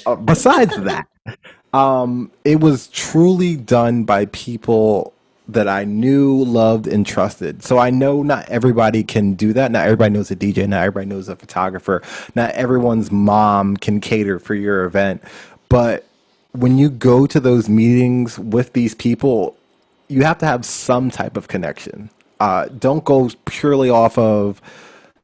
[0.04, 1.06] uh, besides that,
[1.72, 5.14] um, it was truly done by people
[5.48, 7.62] that I knew, loved, and trusted.
[7.64, 9.70] So I know not everybody can do that.
[9.72, 10.68] Not everybody knows a DJ.
[10.68, 12.02] Not everybody knows a photographer.
[12.34, 15.22] Not everyone's mom can cater for your event.
[15.68, 16.06] But
[16.52, 19.56] when you go to those meetings with these people,
[20.08, 22.10] you have to have some type of connection.
[22.40, 24.60] Uh, don't go purely off of,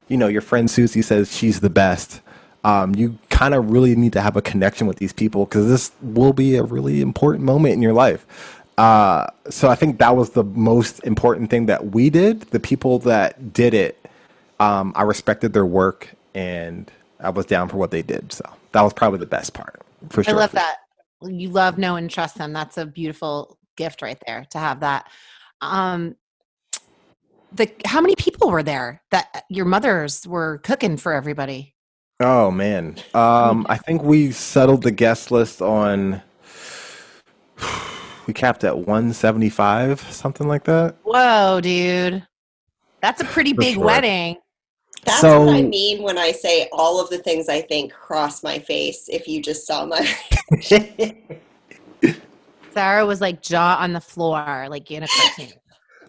[0.09, 2.21] you know, your friend Susie says she's the best.
[2.65, 5.93] Um, you kind of really need to have a connection with these people because this
[6.01, 8.54] will be a really important moment in your life.
[8.77, 12.41] Uh, so I think that was the most important thing that we did.
[12.43, 14.05] The people that did it,
[14.59, 18.33] um, I respected their work and I was down for what they did.
[18.33, 20.35] So that was probably the best part for sure.
[20.35, 20.79] I love that.
[21.23, 22.53] You love, know, and trust them.
[22.53, 25.09] That's a beautiful gift right there to have that.
[25.61, 26.17] Um,
[27.53, 31.75] the how many people were there that your mothers were cooking for everybody?
[32.21, 36.23] Oh man, um, I think we settled the guest list on.
[38.27, 40.97] We capped at 175, something like that.
[41.03, 42.27] Whoa, dude,
[43.01, 43.85] that's a pretty big sure.
[43.85, 44.37] wedding.
[45.05, 48.43] That's So- what I mean when I say all of the things I think cross
[48.43, 49.09] my face.
[49.09, 50.01] If you just saw my,
[52.73, 55.53] Sarah was like jaw on the floor, like in a cartoon.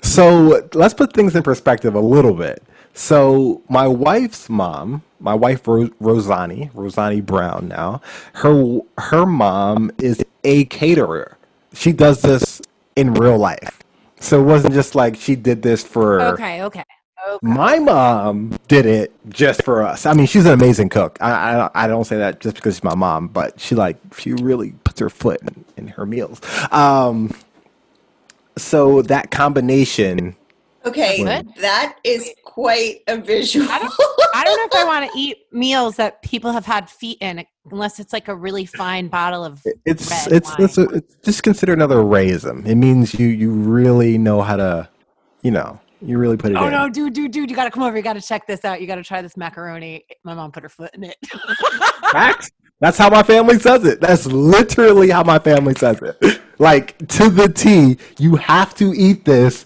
[0.01, 2.63] So let's put things in perspective a little bit.
[2.93, 8.01] So my wife's mom, my wife Ro- Rosani, Rosani Brown now,
[8.35, 11.37] her her mom is a caterer.
[11.75, 12.61] She does this
[12.95, 13.81] in real life.
[14.19, 16.83] So it wasn't just like she did this for Okay, okay.
[17.27, 17.37] Okay.
[17.41, 20.05] My mom did it just for us.
[20.05, 21.17] I mean, she's an amazing cook.
[21.19, 24.33] I, I I don't say that just because she's my mom, but she like she
[24.33, 26.39] really puts her foot in, in her meals.
[26.71, 27.35] Um,
[28.57, 30.35] so that combination,
[30.85, 31.55] okay, What?
[31.57, 33.67] that is quite a visual.
[33.71, 33.93] I don't,
[34.35, 37.43] I don't know if I want to eat meals that people have had feet in,
[37.71, 39.61] unless it's like a really fine bottle of.
[39.85, 42.65] it's it's, it's, a, it's just consider another Rayism.
[42.65, 44.89] It means you you really know how to,
[45.41, 46.71] you know, you really put it Oh in.
[46.71, 47.49] no, dude, dude, dude!
[47.49, 47.95] You got to come over.
[47.97, 48.81] You got to check this out.
[48.81, 50.05] You got to try this macaroni.
[50.23, 51.17] My mom put her foot in it.
[52.11, 52.51] Facts.
[52.81, 54.01] That's how my family says it.
[54.01, 56.41] That's literally how my family says it.
[56.59, 59.65] Like to the T, you have to eat this.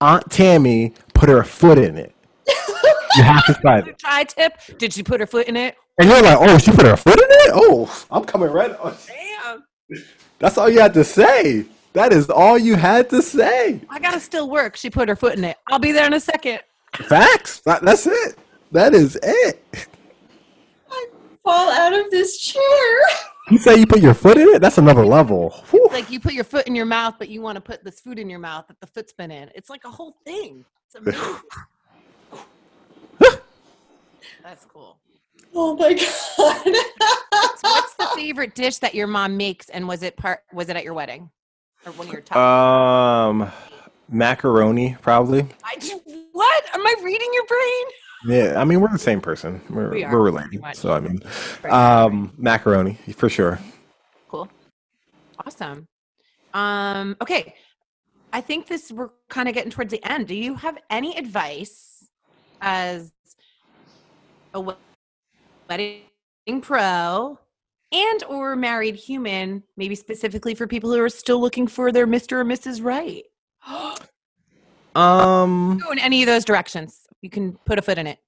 [0.00, 2.12] Aunt Tammy put her foot in it.
[3.16, 3.98] You have to try it.
[3.98, 4.52] Try tip.
[4.78, 5.76] Did she put her foot in it?
[5.98, 7.50] And you're like, oh, she put her foot in it?
[7.54, 8.76] Oh, I'm coming right.
[8.80, 8.96] on.
[9.06, 9.64] Damn.
[10.40, 11.66] That's all you had to say.
[11.92, 13.80] That is all you had to say.
[13.88, 14.76] I gotta still work.
[14.76, 15.56] She put her foot in it.
[15.68, 16.60] I'll be there in a second.
[16.96, 17.60] Facts.
[17.60, 18.36] That, that's it.
[18.72, 19.62] That is it.
[20.90, 21.06] I
[21.44, 22.98] fall out of this chair.
[23.50, 24.60] You say you put your foot in it?
[24.60, 25.50] That's another level.
[25.70, 25.86] Whew.
[25.92, 28.18] Like you put your foot in your mouth, but you want to put this food
[28.18, 29.50] in your mouth that the foot's been in.
[29.54, 30.64] It's like a whole thing.
[30.86, 31.36] It's amazing.
[34.42, 34.98] That's cool.
[35.54, 36.64] Oh my god.
[37.58, 40.40] So what's the favorite dish that your mom makes, and was it part?
[40.52, 41.30] Was it at your wedding,
[41.86, 42.36] or one of your top?
[42.36, 43.50] Um,
[44.08, 45.46] macaroni, probably.
[45.64, 46.64] I, just, what?
[46.74, 47.84] Am I reading your brain?
[48.26, 49.60] Yeah, I mean we're the same person.
[49.70, 51.20] We're We are, we're related, so I mean,
[51.70, 53.58] um, macaroni for sure.
[54.28, 54.48] Cool.
[55.44, 55.86] Awesome.
[56.52, 57.54] Um, okay.
[58.32, 60.26] I think this we're kind of getting towards the end.
[60.26, 62.08] Do you have any advice
[62.60, 63.12] as
[64.54, 64.74] a we-
[65.74, 67.38] wedding pro
[67.90, 72.32] and or married human, maybe specifically for people who are still looking for their Mr.
[72.32, 72.82] or Mrs.
[72.82, 73.24] Right?
[74.96, 77.08] Um, in any of those directions.
[77.20, 78.20] You can put a foot in it.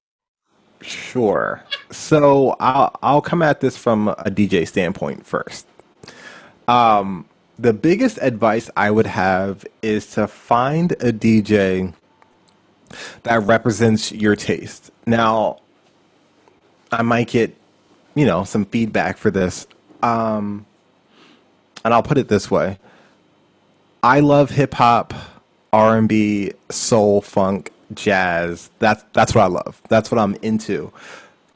[0.81, 1.63] Sure.
[1.93, 5.65] So I'll I'll come at this from a DJ standpoint first.
[6.67, 7.25] Um,
[7.57, 11.95] the biggest advice I would have is to find a DJ
[13.23, 14.91] that represents your taste.
[15.07, 15.61] Now,
[16.97, 17.55] I might get,
[18.15, 19.67] you know, some feedback for this.
[20.03, 20.65] Um,
[21.85, 22.79] and I'll put it this way.
[24.03, 25.13] I love hip hop,
[25.75, 28.71] R and B, soul, funk, jazz.
[28.79, 29.83] That's that's what I love.
[29.89, 30.91] That's what I'm into.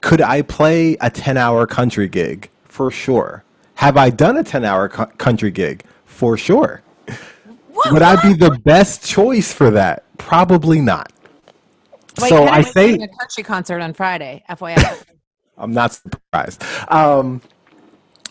[0.03, 2.51] Could I play a 10 hour country gig?
[2.65, 3.45] For sure.
[3.77, 5.85] Have I done a 10 hour co- country gig?
[6.05, 6.83] For sure.
[7.73, 7.93] What?
[7.93, 10.05] Would I be the best choice for that?
[10.19, 11.13] Probably not.
[12.21, 14.45] Wait, so I say a country concert on Friday.
[14.51, 15.03] FYI.
[15.61, 16.65] I'm not surprised.
[16.89, 17.43] Um,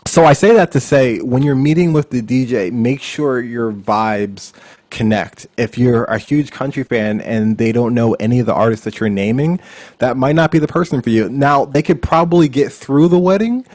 [0.06, 3.72] so I say that to say when you're meeting with the DJ, make sure your
[3.72, 4.54] vibes
[4.90, 5.48] connect.
[5.58, 9.00] If you're a huge country fan and they don't know any of the artists that
[9.00, 9.60] you're naming,
[10.00, 11.30] that might not be the person for you.
[11.30, 13.66] Now, they could probably get through the wedding,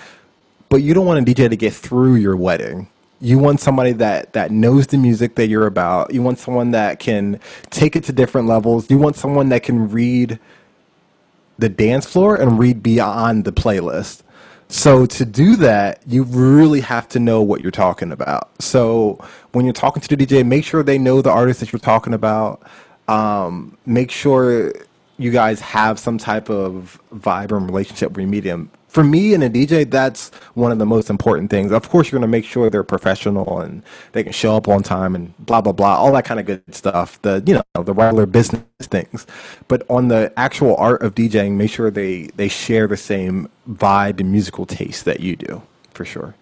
[0.69, 2.89] but you don't want a DJ to get through your wedding.
[3.21, 6.13] You want somebody that that knows the music that you're about.
[6.13, 7.41] You want someone that can
[7.71, 8.91] take it to different levels.
[8.91, 10.39] You want someone that can read
[11.59, 14.23] the dance floor and read beyond the playlist.
[14.69, 18.51] So to do that, you really have to know what you're talking about.
[18.61, 21.81] So when you're talking to the DJ, make sure they know the artist that you're
[21.81, 22.63] talking about.
[23.07, 24.73] Um, make sure
[25.19, 28.47] you guys have some type of vibe and relationship where you meet.
[28.95, 31.73] For me and a DJ, that's one of the most important things.
[31.73, 34.85] Of course, you're going to make sure they're professional and they can show up on
[34.85, 37.21] time and blah blah blah, all that kind of good stuff.
[37.23, 39.27] The you know the regular business things,
[39.67, 44.21] but on the actual art of DJing, make sure they they share the same vibe
[44.21, 45.61] and musical taste that you do,
[45.93, 46.37] for sure.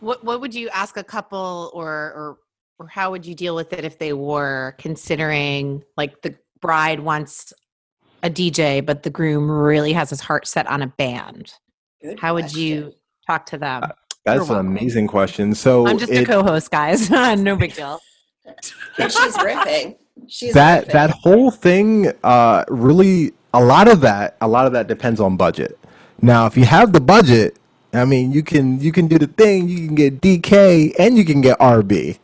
[0.00, 2.38] What what would you ask a couple or or
[2.80, 7.52] or how would you deal with it if they were considering like the bride wants
[8.24, 11.54] a DJ but the groom really has his heart set on a band?
[12.04, 12.92] Good How would you
[13.26, 13.82] talk to them?
[14.26, 14.76] That's You're an welcome.
[14.76, 15.54] amazing question.
[15.54, 17.10] So I'm just a co-host, guys.
[17.38, 17.98] no big deal.
[18.98, 19.96] And she's riffing.
[20.28, 20.92] She's that riffing.
[20.92, 25.36] that whole thing uh really a lot of that a lot of that depends on
[25.38, 25.78] budget
[26.20, 27.56] now if you have the budget
[27.92, 31.24] i mean you can you can do the thing you can get dk and you
[31.24, 32.18] can get rb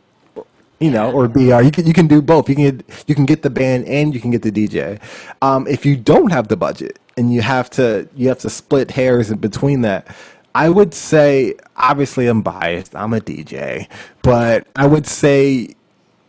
[0.79, 3.25] you know or br you can you can do both you can get you can
[3.25, 4.99] get the band and you can get the dj
[5.41, 8.91] um if you don't have the budget and you have to you have to split
[8.91, 10.07] hairs in between that
[10.55, 13.87] i would say obviously i'm biased i'm a dj
[14.21, 15.75] but i would say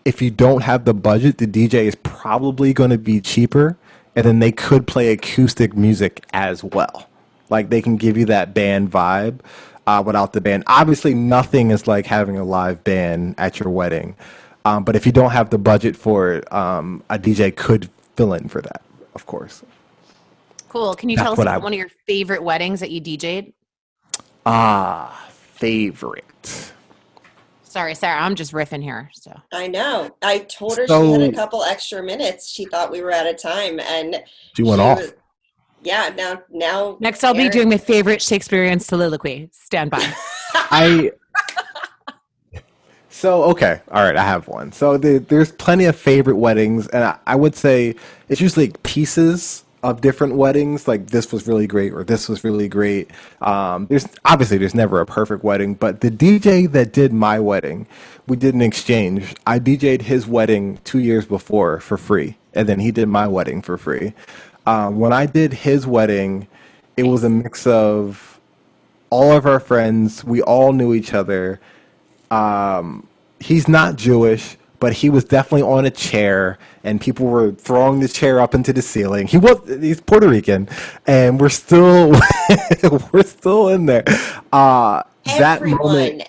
[0.04, 3.76] if you don't have the budget, the DJ is probably going to be cheaper,
[4.16, 7.08] and then they could play acoustic music as well.
[7.50, 9.40] Like they can give you that band vibe
[9.86, 10.64] uh, without the band.
[10.66, 14.16] Obviously, nothing is like having a live band at your wedding,
[14.64, 18.32] um, but if you don't have the budget for it, um, a DJ could fill
[18.34, 18.82] in for that,
[19.14, 19.62] of course.
[20.72, 20.94] Cool.
[20.94, 23.52] Can you That's tell us about I- one of your favorite weddings that you DJ'd?
[24.46, 26.72] Ah, favorite.
[27.62, 29.10] Sorry, Sarah, I'm just riffing here.
[29.12, 30.10] So I know.
[30.22, 32.48] I told her she had a couple extra minutes.
[32.50, 34.22] She thought we were out of time, and
[34.56, 34.98] She went she off.
[34.98, 35.12] was-
[35.82, 36.10] yeah.
[36.16, 36.96] Now, now.
[37.00, 39.50] next, I'll be doing my favorite Shakespearean soliloquy.
[39.52, 40.12] Stand by.
[40.54, 41.12] I.
[43.10, 44.72] So okay, all right, I have one.
[44.72, 47.94] So the, there's plenty of favorite weddings, and I, I would say
[48.28, 50.86] it's usually pieces of different weddings.
[50.86, 53.10] Like this was really great, or this was really great.
[53.40, 57.86] Um, there's obviously there's never a perfect wedding, but the DJ that did my wedding,
[58.26, 59.34] we did an exchange.
[59.46, 63.62] I DJ'd his wedding two years before for free, and then he did my wedding
[63.62, 64.12] for free.
[64.66, 66.46] Um, when I did his wedding,
[66.96, 68.38] it was a mix of
[69.10, 70.24] all of our friends.
[70.24, 71.60] We all knew each other.
[72.30, 73.06] Um,
[73.40, 78.08] he's not Jewish, but he was definitely on a chair, and people were throwing the
[78.08, 79.28] chair up into the ceiling.
[79.28, 80.68] He was he's Puerto Rican,
[81.06, 82.12] and we're still
[83.12, 84.02] we're still in there.
[84.52, 85.04] Uh,
[85.38, 86.24] that moment.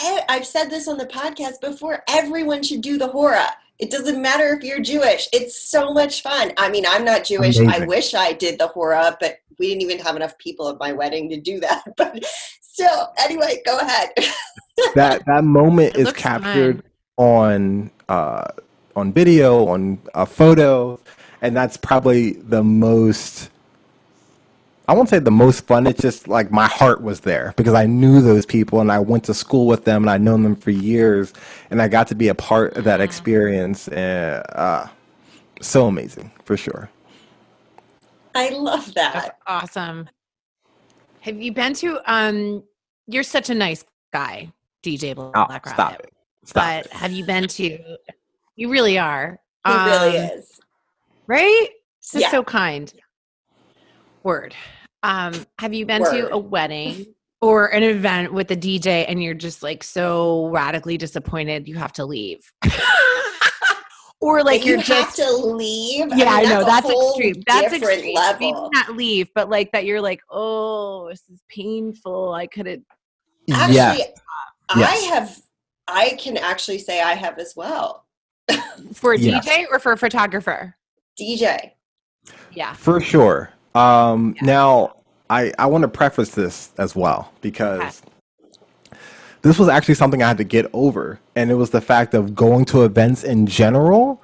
[0.00, 2.02] I've said this on the podcast before.
[2.08, 3.46] Everyone should do the hora.
[3.78, 5.28] It doesn't matter if you're Jewish.
[5.34, 6.52] It's so much fun.
[6.56, 7.58] I mean, I'm not Jewish.
[7.58, 10.92] I wish I did the hora, but we didn't even have enough people at my
[10.92, 11.84] wedding to do that.
[11.98, 12.24] But
[12.62, 14.10] still, anyway, go ahead.
[14.94, 16.90] that that moment It is captured fun.
[17.16, 18.44] On uh,
[18.94, 20.98] on video, on a photo,
[21.42, 23.50] and that's probably the most.
[24.88, 25.86] I won't say the most fun.
[25.88, 29.24] It's just like my heart was there because I knew those people and I went
[29.24, 31.32] to school with them and I'd known them for years
[31.70, 33.88] and I got to be a part of that experience.
[33.88, 34.86] And uh,
[35.60, 36.88] so amazing for sure.
[38.36, 39.38] I love That's that.
[39.48, 40.08] awesome.
[41.20, 42.00] Have you been to?
[42.06, 42.62] Um,
[43.08, 44.52] you're such a nice guy,
[44.84, 46.12] DJ Oh, Black stop it!
[46.46, 47.78] Stop But have you been to?
[48.54, 49.38] You really are.
[49.66, 50.60] He really Um, is.
[51.26, 51.68] right?
[52.00, 52.30] This is Yeah.
[52.30, 52.92] so kind.
[54.22, 54.54] Word.
[55.02, 59.34] Um, have you been to a wedding or an event with a DJ and you're
[59.34, 62.50] just like so radically disappointed you have to leave?
[64.20, 66.08] or like That you're you just have to leave.
[66.16, 67.42] yeah, I, mean, know a that's extreme.
[67.46, 68.14] That's extreme.
[68.14, 68.52] level.
[68.52, 72.32] Maybe not leave, but like that you're like, oh, this is painful.
[72.32, 72.84] I couldn't.
[73.50, 74.10] Actually, yes.
[74.70, 75.04] I Yes.
[75.10, 75.40] have.
[75.88, 78.04] I can actually say I have as well.
[78.92, 79.46] For a Yes.
[79.46, 80.76] DJ or for a photographer?
[81.20, 81.72] DJ.
[82.52, 82.72] Yeah.
[82.74, 83.50] For sure.
[83.74, 84.46] Um, Yeah.
[84.46, 84.92] Now,
[85.28, 88.02] I, I want to preface this as well because
[89.42, 91.18] this was actually something I had to get over.
[91.34, 94.22] And it was the fact of going to events in general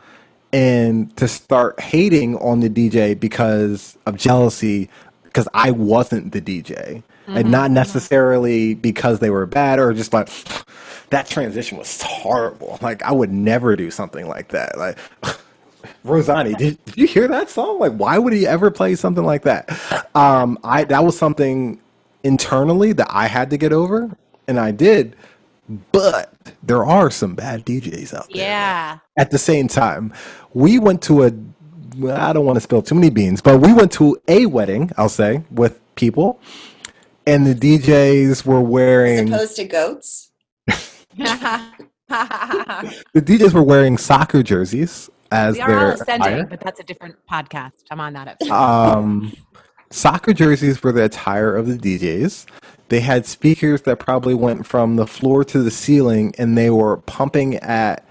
[0.52, 4.88] and to start hating on the DJ because of jealousy,
[5.24, 7.02] because I wasn't the DJ.
[7.26, 10.28] And not necessarily because they were bad or just like,
[11.10, 12.78] that transition was horrible.
[12.82, 14.78] Like, I would never do something like that.
[14.78, 14.98] Like,
[16.04, 17.78] Rosani, did, did you hear that song?
[17.78, 19.70] Like, why would he ever play something like that?
[20.14, 21.80] Um, I that was something
[22.24, 24.16] internally that I had to get over,
[24.46, 25.16] and I did.
[25.90, 28.36] But there are some bad DJs out there.
[28.36, 28.98] Yeah.
[29.16, 30.12] At the same time,
[30.54, 31.32] we went to a
[32.10, 34.90] I don't want to spill too many beans, but we went to a wedding.
[34.96, 36.40] I'll say with people,
[37.26, 40.32] and the DJs were wearing As wearing opposed to goats.
[40.66, 41.72] the
[43.14, 46.46] DJs were wearing soccer jerseys as we are all their ascending, attire.
[46.46, 47.72] but that's a different podcast.
[47.90, 48.52] I'm on that episode.
[48.52, 49.32] um,
[49.90, 52.46] soccer jerseys were the attire of the DJs.
[52.88, 56.98] They had speakers that probably went from the floor to the ceiling, and they were
[56.98, 58.06] pumping at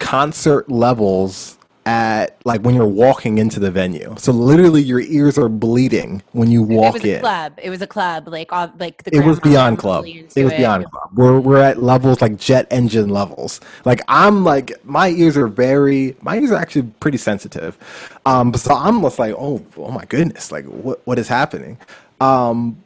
[0.00, 4.14] concert levels at like when you're walking into the venue.
[4.18, 7.58] So literally, your ears are bleeding when you walk it was a club.
[7.62, 8.28] It was a club.
[8.28, 10.06] Like all like the It was beyond club.
[10.06, 11.10] It was beyond club.
[11.14, 13.60] We're we're at levels like jet engine levels.
[13.84, 17.76] Like I'm like my ears are very my ears are actually pretty sensitive.
[18.26, 21.78] Um so I'm just like, oh oh my goodness, like what what is happening?
[22.20, 22.82] Um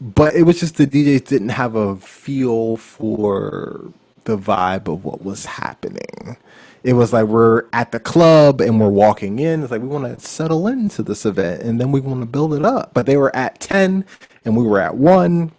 [0.00, 3.92] but it was just the DJs didn't have a feel for
[4.24, 6.36] the vibe of what was happening.
[6.84, 9.62] It was like we're at the club and we're walking in.
[9.62, 12.54] It's like we want to settle into this event and then we want to build
[12.54, 12.92] it up.
[12.92, 14.04] But they were at 10
[14.44, 15.52] and we were at 1.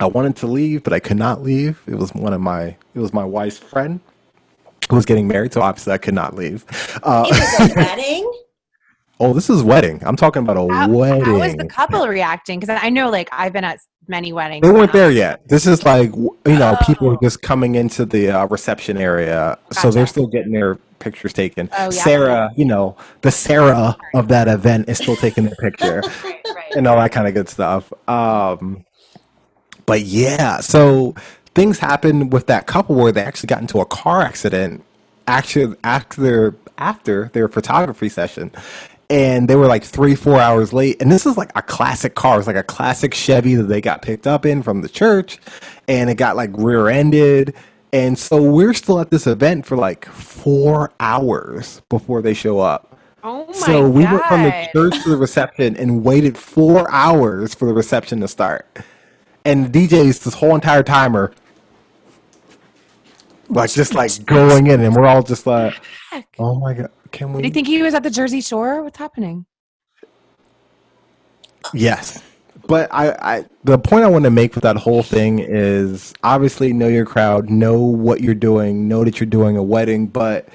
[0.00, 1.82] I wanted to leave, but I could not leave.
[1.86, 4.00] It was one of my it was my wife's friend
[4.88, 6.64] who was getting married, so obviously I could not leave.
[7.02, 8.32] Uh, It was a wedding.
[9.20, 10.00] oh, this is wedding.
[10.06, 11.24] I'm talking about a How, wedding.
[11.24, 12.58] how was the couple reacting?
[12.60, 14.62] Because I know, like, I've been at many weddings.
[14.62, 15.00] They weren't now.
[15.00, 15.46] there yet.
[15.48, 17.18] This is like you know, people are Oh.
[17.22, 21.68] just coming into the uh, reception area, so they're still getting their pictures taken.
[21.78, 21.90] Oh, yeah.
[21.90, 26.74] Sarah, you know, the Sarah of that event is still taking the picture Right, right.
[26.76, 27.92] and all that kind of good stuff.
[28.08, 28.84] Um,
[29.86, 31.14] but yeah, so
[31.54, 34.82] things happened with that couple where they actually got into a car accident
[35.26, 38.50] actually after their after their photography session.
[39.10, 41.00] And they were like three, four hours late.
[41.00, 42.38] And this is like a classic car.
[42.38, 45.38] It's like a classic Chevy that they got picked up in from the church.
[45.86, 47.54] And it got like rear ended.
[47.92, 52.98] And so we're still at this event for like four hours before they show up.
[53.24, 53.56] Oh my god.
[53.56, 57.74] So we went from the church to the reception and waited four hours for the
[57.74, 58.66] reception to start.
[59.44, 61.32] And the DJs this whole entire timer,
[63.48, 65.74] like just like going in, and we're all just like,
[66.38, 68.82] "Oh my god, can Did he we?" think he was at the Jersey Shore?
[68.82, 69.46] What's happening?
[71.72, 72.22] Yes,
[72.66, 76.72] but I, I, the point I want to make with that whole thing is obviously
[76.72, 80.48] know your crowd, know what you're doing, know that you're doing a wedding, but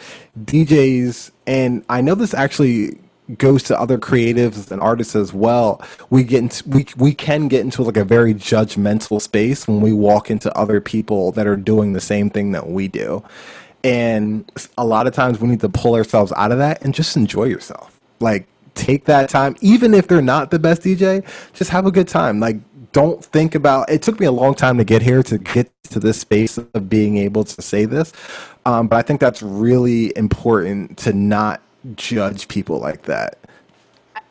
[0.45, 2.99] DJs, and I know this actually
[3.37, 5.81] goes to other creatives and artists as well.
[6.09, 9.93] We get into, we we can get into like a very judgmental space when we
[9.93, 13.23] walk into other people that are doing the same thing that we do.
[13.83, 17.17] And a lot of times we need to pull ourselves out of that and just
[17.17, 17.99] enjoy yourself.
[18.19, 22.07] Like take that time even if they're not the best DJ, just have a good
[22.07, 22.39] time.
[22.39, 22.57] Like
[22.93, 25.99] don't think about it took me a long time to get here to get to
[25.99, 28.13] this space of being able to say this
[28.65, 31.59] um, but i think that's really important to not
[31.95, 33.37] judge people like that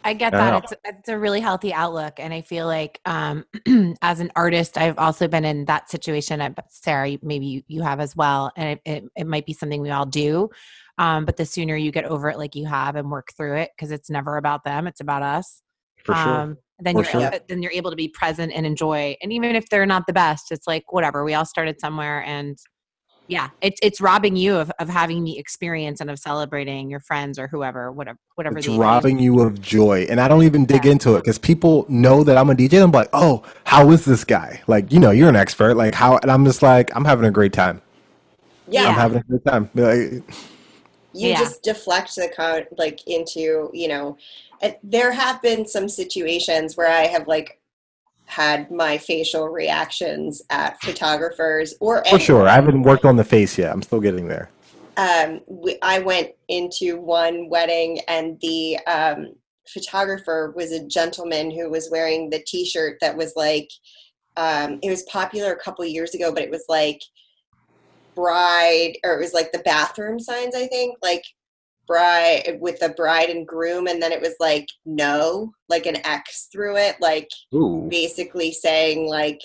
[0.05, 0.64] I get that.
[0.64, 3.44] It's it's a really healthy outlook, and I feel like um,
[4.03, 6.40] as an artist, I've also been in that situation.
[6.40, 9.53] I, but Sarah, maybe you, you have as well, and it, it it might be
[9.53, 10.50] something we all do.
[10.98, 13.70] Um, but the sooner you get over it, like you have, and work through it,
[13.76, 15.62] because it's never about them; it's about us.
[16.05, 17.20] for sure Um, then For you're sure.
[17.22, 19.16] able, then you're able to be present and enjoy.
[19.22, 21.24] And even if they're not the best, it's like whatever.
[21.24, 22.59] We all started somewhere, and
[23.28, 27.38] yeah, it's it's robbing you of, of having the experience and of celebrating your friends
[27.38, 28.58] or whoever, whatever, whatever.
[28.58, 31.86] it's the robbing you of joy and i don't even dig into it because people
[31.88, 34.60] know that i'm a dj and i'm like oh how is this guy?
[34.66, 37.30] Like you know you're an expert like how and i'm just like i'm having a
[37.30, 37.80] great time.
[38.68, 39.70] Yeah, i'm having a good time.
[39.74, 40.22] Like,
[41.14, 41.38] you Yeah.
[41.38, 44.16] just deflect the con like into you know
[44.82, 47.60] there have been some situations where i have like
[48.33, 53.59] had my facial reactions at photographers or for sure i haven't worked on the face
[53.59, 53.72] yet.
[53.72, 54.51] I'm still getting there.
[54.97, 59.35] Um, we, I went into one wedding and the um,
[59.68, 63.68] photographer was a gentleman who was wearing the T-shirt that was like
[64.37, 67.01] um, it was popular a couple years ago, but it was like
[68.14, 71.24] bride or it was like the bathroom signs, I think, like
[71.87, 76.49] bride with the bride and groom, and then it was like no, like an X
[76.53, 77.87] through it, like Ooh.
[77.91, 79.41] basically saying like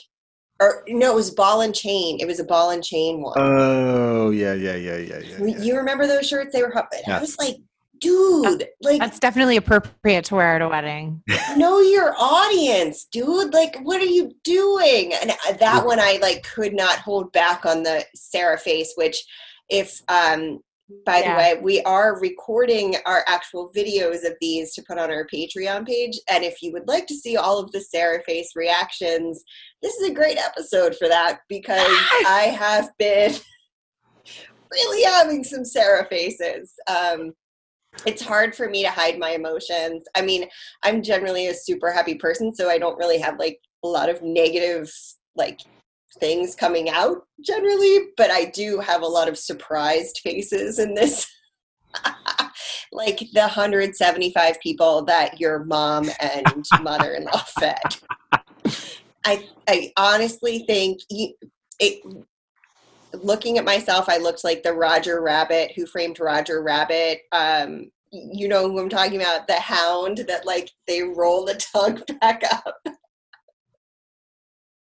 [0.59, 2.17] or no, it was ball and chain.
[2.19, 3.35] It was a ball and chain one.
[3.37, 5.57] oh yeah yeah yeah yeah yeah, yeah.
[5.59, 6.53] You remember those shirts?
[6.53, 6.71] They were.
[6.71, 7.57] hot- I was like,
[7.99, 11.21] dude, like That's definitely appropriate to wear at a wedding.
[11.57, 13.53] know your audience, dude.
[13.53, 15.13] Like, what are you doing?
[15.13, 18.93] And that one, I like could not hold back on the Sarah face.
[18.95, 19.23] Which,
[19.69, 20.59] if um,
[21.05, 21.33] by Yeah.
[21.33, 25.85] the way, we are recording our actual videos of these to put on our Patreon
[25.85, 26.19] page.
[26.29, 29.43] And if you would like to see all of the Sarah face reactions,
[29.81, 31.85] this is a great episode for that because
[32.25, 33.33] I have been
[34.71, 36.73] really having some Sarah faces.
[36.87, 37.33] Um,
[38.05, 40.03] it's hard for me to hide my emotions.
[40.15, 40.47] I mean,
[40.83, 44.21] I'm generally a super happy person, so I don't really have like a lot of
[44.21, 44.91] negative
[45.35, 45.59] like
[46.19, 51.27] things coming out generally, but I do have a lot of surprised faces in this.
[52.91, 57.97] like the 175 people that your mom and mother-in-law fed.
[59.25, 60.99] I I honestly think
[61.79, 62.01] it
[63.13, 67.21] looking at myself, I looked like the Roger Rabbit who framed Roger Rabbit.
[67.31, 69.47] Um, you know who I'm talking about?
[69.47, 72.77] The hound that like they roll the tongue back up.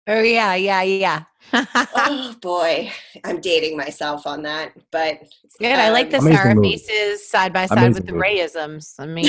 [0.07, 1.25] Oh yeah, yeah, yeah.
[1.95, 2.91] oh boy,
[3.25, 5.21] I'm dating myself on that, but
[5.59, 5.73] Good.
[5.73, 8.25] I like the um, Amazing Sarah faces side by side with the movie.
[8.29, 8.95] Rayisms.
[8.99, 9.27] I mean,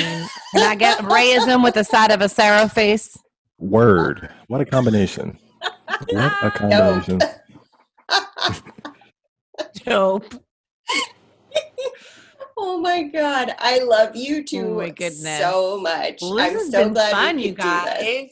[0.54, 3.18] can I get Rayism with the side of a Sarah face?
[3.58, 5.38] word what a combination
[6.10, 7.20] what a combination
[9.84, 10.34] Dope.
[12.58, 15.38] Oh my god, I love you two Oh my goodness.
[15.38, 16.18] so much.
[16.20, 18.02] Well, this I'm has so been glad fun, you could do this.
[18.02, 18.30] guys.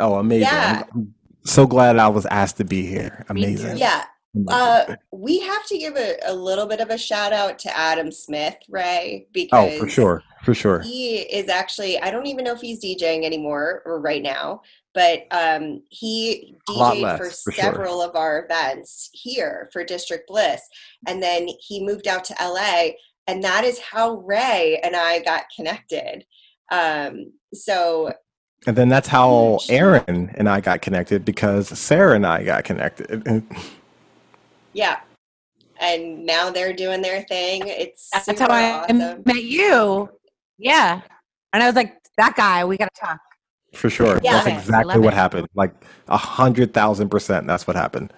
[0.00, 0.82] oh amazing Yeah.
[0.94, 1.14] I'm, I'm
[1.44, 3.24] so glad i was asked to be here.
[3.28, 3.78] Amazing.
[3.78, 4.04] Yeah,
[4.48, 8.12] uh, we have to give a, a little bit of a shout out to Adam
[8.12, 10.22] Smith, Ray, oh for sure.
[10.44, 10.80] For sure.
[10.80, 14.62] he is actually I don't even know if he's DJing anymore or right now,
[14.94, 17.64] but um, he DJed less, for for sure.
[17.64, 20.62] several of our events here for District Bliss,
[21.06, 22.90] and then he moved out to LA,
[23.26, 26.24] and that is how Ray and I got connected.
[26.70, 28.12] Um, so
[28.66, 32.64] and then that's how oh, erin and i got connected because sarah and i got
[32.64, 33.22] connected
[34.72, 35.00] yeah,
[35.80, 37.62] and now they're doing their thing.
[37.66, 39.22] It's That's super how I awesome.
[39.24, 40.08] met you.
[40.58, 41.00] Yeah.
[41.52, 43.18] And I was like, that guy, we got to talk.
[43.74, 44.32] for sure Yeah.
[44.34, 45.16] that's Love exactly what it.
[45.16, 45.72] happened like
[46.08, 48.12] a hundred thousand percent that's what happened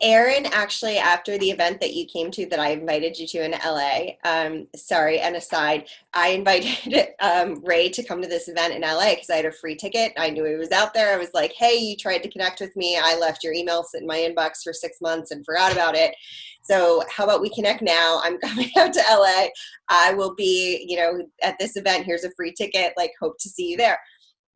[0.00, 3.50] Erin, actually, after the event that you came to that I invited you to in
[3.52, 8.82] LA, um, sorry, and aside, I invited um, Ray to come to this event in
[8.82, 10.12] LA because I had a free ticket.
[10.16, 11.12] I knew he was out there.
[11.12, 12.98] I was like, hey, you tried to connect with me.
[13.02, 16.14] I left your email in my inbox for six months and forgot about it.
[16.62, 18.20] So, how about we connect now?
[18.22, 19.46] I'm coming out to LA.
[19.88, 22.04] I will be, you know, at this event.
[22.04, 22.92] Here's a free ticket.
[22.96, 23.98] Like, hope to see you there.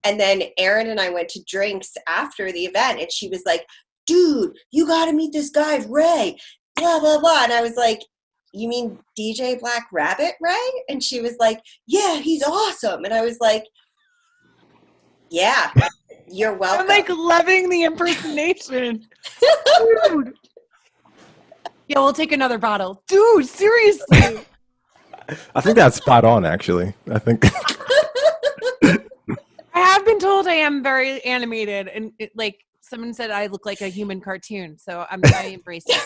[0.04, 3.64] And then Erin and I went to drinks after the event, and she was like,
[4.06, 6.36] dude, you got to meet this guy, Ray,
[6.76, 7.44] blah, blah, blah.
[7.44, 8.00] And I was like,
[8.52, 10.82] You mean DJ Black Rabbit, Ray?
[10.88, 13.04] And she was like, Yeah, he's awesome.
[13.04, 13.64] And I was like,
[15.30, 15.72] Yeah,
[16.28, 16.82] you're welcome.
[16.82, 19.06] I'm like loving the impersonation.
[19.78, 20.34] Dude.
[21.88, 23.02] Yeah, we'll take another bottle.
[23.08, 24.46] Dude, seriously.
[25.54, 26.94] I think that's spot on, actually.
[27.10, 27.44] I think.
[29.74, 33.64] I have been told I am very animated and it, like someone said I look
[33.66, 36.02] like a human cartoon, so I'm I embrace it.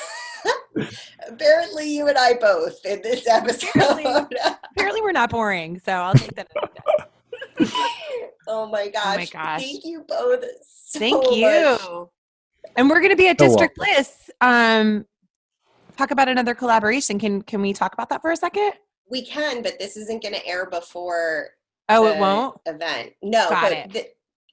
[1.29, 3.71] Apparently, you and I both in this episode.
[3.75, 4.37] Apparently.
[4.73, 6.49] Apparently we're not boring, so I'll take that.
[8.47, 9.31] oh my gosh.
[9.31, 9.63] gosh.
[9.63, 10.45] Thank you both.
[10.65, 11.35] So Thank much.
[11.35, 12.11] you.
[12.77, 14.31] And we're going to be at You're District Bliss.
[14.41, 15.07] Um,
[15.97, 17.19] talk about another collaboration.
[17.19, 18.73] Can can we talk about that for a second?
[19.11, 21.51] We can, but this isn't going to air before
[21.89, 22.57] Oh, the it won't.
[22.67, 23.13] event.
[23.23, 23.93] No, Got but it.
[23.93, 24.07] the-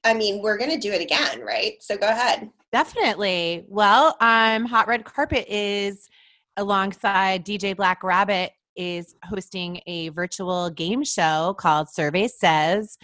[0.04, 1.82] I mean, we're going to do it again, right?
[1.82, 2.50] So go ahead.
[2.72, 3.64] Definitely.
[3.68, 6.08] Well, um, Hot Red Carpet is
[6.56, 12.98] alongside DJ Black Rabbit is hosting a virtual game show called Survey Says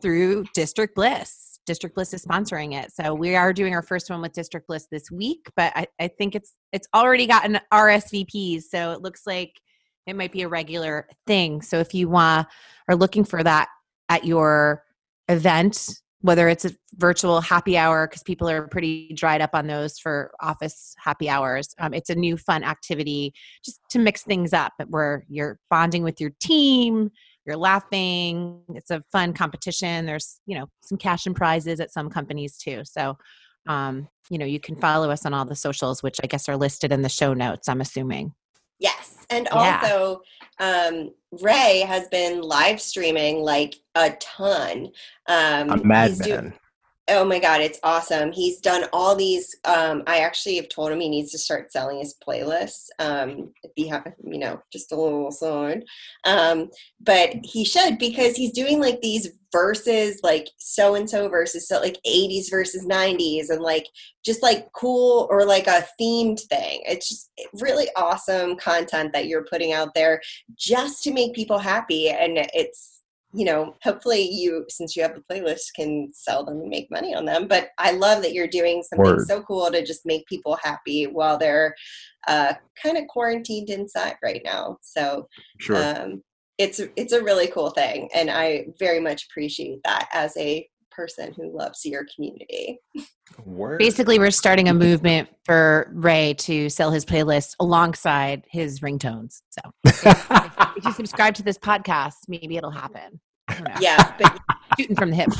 [0.00, 1.60] through District Bliss.
[1.64, 2.92] District Bliss is sponsoring it.
[2.92, 6.08] So we are doing our first one with District Bliss this week, but I, I
[6.08, 8.64] think it's it's already gotten RSVPs.
[8.64, 9.60] So it looks like
[10.06, 11.62] it might be a regular thing.
[11.62, 12.44] So if you uh,
[12.88, 13.68] are looking for that
[14.08, 14.82] at your
[15.28, 19.98] event, whether it's a virtual happy hour because people are pretty dried up on those
[19.98, 21.74] for office happy hours.
[21.78, 26.20] Um, it's a new fun activity just to mix things up where you're bonding with
[26.20, 27.10] your team,
[27.44, 28.62] you're laughing.
[28.74, 30.06] It's a fun competition.
[30.06, 32.82] There's you know some cash and prizes at some companies too.
[32.84, 33.18] So
[33.66, 36.56] um, you know you can follow us on all the socials, which I guess are
[36.56, 37.68] listed in the show notes.
[37.68, 38.32] I'm assuming.
[38.82, 39.24] Yes.
[39.30, 39.80] And Yeah.
[39.80, 40.22] also,
[40.58, 44.88] um, Ray has been live streaming like a ton.
[45.28, 46.54] Um, A madman.
[47.08, 48.30] Oh my god, it's awesome.
[48.30, 49.56] He's done all these.
[49.64, 52.86] Um, I actually have told him he needs to start selling his playlists.
[53.00, 55.84] Um, behind, you know, just a little aside.
[56.24, 61.66] Um, but he should because he's doing like these verses, like so and so versus
[61.66, 63.88] so, like '80s versus '90s, and like
[64.24, 66.82] just like cool or like a themed thing.
[66.86, 67.30] It's just
[67.60, 70.20] really awesome content that you're putting out there
[70.56, 73.01] just to make people happy, and it's
[73.34, 77.14] you know, hopefully you, since you have the playlist, can sell them and make money
[77.14, 77.48] on them.
[77.48, 79.26] But I love that you're doing something Word.
[79.26, 81.74] so cool to just make people happy while they're
[82.28, 84.76] uh, kind of quarantined inside right now.
[84.82, 85.28] So
[85.58, 85.76] Sure.
[85.76, 86.22] um,
[86.58, 91.32] it's it's a really cool thing, and I very much appreciate that as a person
[91.34, 92.78] who loves your community.
[93.44, 93.78] Word.
[93.78, 99.40] Basically, we're starting a movement for Ray to sell his playlist alongside his ringtones.
[99.50, 99.60] So
[100.76, 103.20] if you subscribe to this podcast, maybe it'll happen.
[103.48, 103.74] I don't know.
[103.80, 104.38] Yeah, but
[104.78, 105.30] Shooting from the hip.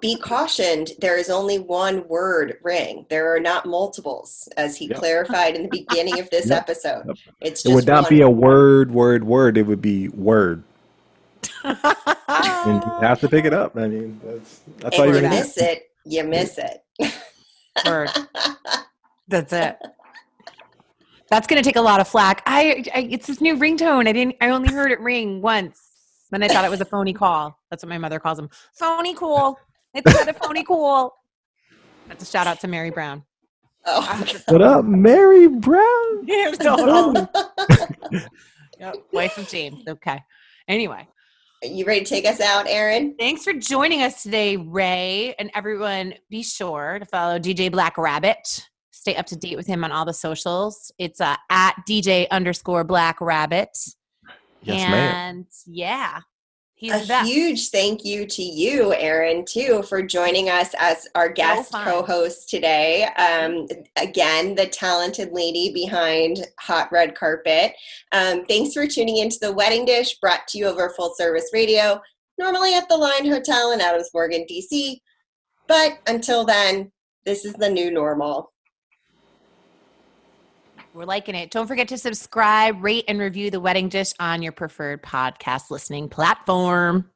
[0.00, 4.96] be cautioned there is only one word ring there are not multiples as he Yep.
[4.98, 6.58] clarified in the beginning of this Yep.
[6.62, 7.16] episode Yep.
[7.40, 9.58] it's it would not be a word, word, word.
[9.58, 10.62] It would be word,
[11.64, 13.76] and you have to pick it up.
[13.76, 15.40] I mean, that's that's all you're you gonna do.
[15.40, 16.82] miss it you miss it
[17.86, 18.10] Word.
[19.28, 19.78] That's it.
[21.30, 22.42] That's going to take a lot of flack.
[22.46, 24.08] I, I, it's this new ringtone.
[24.08, 24.36] I didn't.
[24.40, 25.80] I only heard it ring once.
[26.30, 27.58] Then I thought it was a phony call.
[27.70, 28.48] That's what my mother calls them.
[28.72, 29.60] Phony call.
[29.94, 31.14] It's not a phony call.
[32.08, 33.22] That's a shout out to Mary Brown.
[33.86, 34.24] oh.
[34.48, 35.84] What up, Mary Brown?
[36.26, 37.26] Yeah, totally.
[38.80, 39.82] Yep, wife of James.
[39.86, 40.20] Okay.
[40.68, 41.06] Anyway,
[41.62, 46.14] you ready to take us out erin thanks for joining us today, Ray, and everyone.
[46.30, 48.68] Be sure to follow DJ Black Rabbit.
[48.92, 50.92] Stay up to date with him on all the socials.
[50.98, 53.76] It's uh, at DJ underscore Black Rabbit.
[54.62, 55.14] Yes, ma'am.
[55.14, 56.20] and yeah,
[56.78, 61.72] he's a huge thank you to you, Erin, too, for joining us as our guest
[61.72, 61.84] fun.
[61.84, 63.04] co-host today.
[63.16, 63.66] Um,
[63.96, 67.72] again, the talented lady behind Hot Red Carpet.
[68.12, 72.00] Um, thanks for tuning into the Wedding Dish, brought to you over Full Service Radio,
[72.38, 74.98] normally at the Line Hotel in Adams Morgan, DC.
[75.66, 76.92] But until then,
[77.26, 78.52] this is the new normal.
[80.98, 81.52] We're liking it.
[81.52, 86.08] Don't forget to subscribe, rate, and review the wedding dish on your preferred podcast listening
[86.08, 87.08] platform.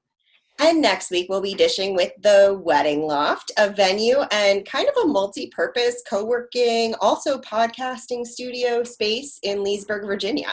[0.65, 4.95] And next week, we'll be dishing with the Wedding Loft, a venue and kind of
[5.03, 10.53] a multi purpose co working, also podcasting studio space in Leesburg, Virginia.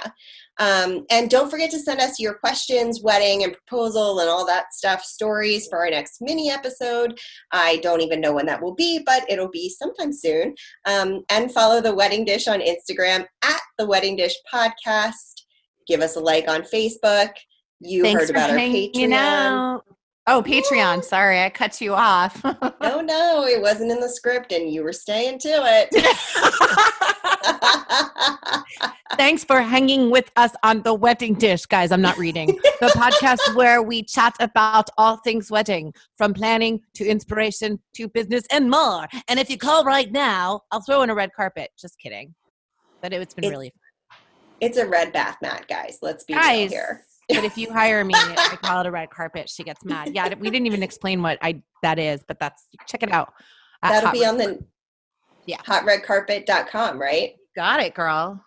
[0.58, 4.74] Um, and don't forget to send us your questions, wedding and proposal, and all that
[4.74, 7.20] stuff, stories for our next mini episode.
[7.52, 10.56] I don't even know when that will be, but it'll be sometime soon.
[10.88, 15.44] Um, and follow the Wedding Dish on Instagram at the Wedding Dish Podcast.
[15.86, 17.30] Give us a like on Facebook.
[17.80, 19.14] You Thanks heard for about our Patreon.
[19.14, 19.84] out.
[20.32, 21.04] Oh, Patreon.
[21.04, 22.44] Sorry, I cut you off.
[22.82, 25.90] No, no, it wasn't in the script, and you were staying to it.
[29.18, 31.92] Thanks for hanging with us on the wedding dish, guys.
[31.92, 37.06] I'm not reading the podcast where we chat about all things wedding, from planning to
[37.06, 39.08] inspiration to business and more.
[39.28, 41.72] And if you call right now, I'll throw in a red carpet.
[41.80, 42.34] Just kidding.
[43.02, 43.74] But it's been It's- really
[44.62, 46.00] it's a red bath mat, guys.
[46.02, 47.06] Let's be real here.
[47.30, 49.50] But if you hire me, I call it a red carpet.
[49.50, 50.14] She gets mad.
[50.16, 53.34] Yeah, we didn't even explain what I that is, but that's check it out.
[53.84, 54.60] at That'll Hot be Red on the
[55.46, 55.58] Yeah.
[55.58, 57.36] hotredcarpet.com, right?
[57.56, 58.44] Got it, girl.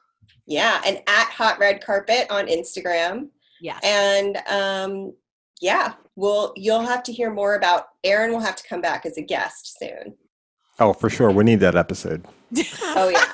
[0.46, 3.28] Yeah, and at Hot Red Carpet on Instagram.
[3.60, 5.14] Yeah, And um,
[5.60, 9.16] yeah, we'll you'll have to hear more about Erin will have to come back as
[9.16, 10.14] a guest soon.
[10.80, 11.30] Oh, for sure.
[11.30, 12.24] We need that episode.
[12.82, 13.24] Oh yeah.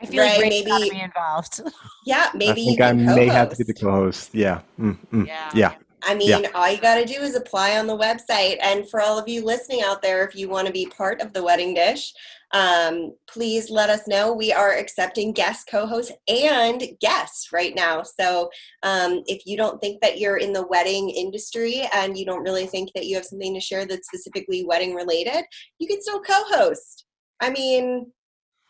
[0.00, 1.60] I feel Ray, like Ray's maybe- be involved.
[2.06, 4.30] Yeah, maybe I you think I can may have to be the co-host.
[4.32, 4.34] co-host.
[4.34, 4.60] Yeah.
[4.80, 5.26] Mm, mm.
[5.26, 5.50] Yeah.
[5.54, 5.74] Yeah.
[6.04, 6.50] I mean, Yeah.
[6.54, 8.56] all you got to do is apply on the website.
[8.62, 11.32] And for all of you listening out there, if you want to be part of
[11.32, 12.12] the wedding dish,
[12.54, 14.32] um, please let us know.
[14.32, 18.04] We are accepting guest co hosts and guests right now.
[18.04, 18.48] So
[18.84, 22.66] um, if you don't think that you're in the wedding industry and you don't really
[22.66, 25.44] think that you have something to share that's specifically wedding related,
[25.78, 27.04] you can still co host.
[27.40, 28.12] I mean,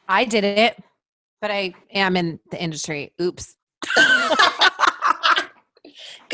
[0.08, 0.82] I did it,
[1.40, 3.12] but I am in the industry.
[3.20, 3.54] Oops.
[3.96, 4.04] good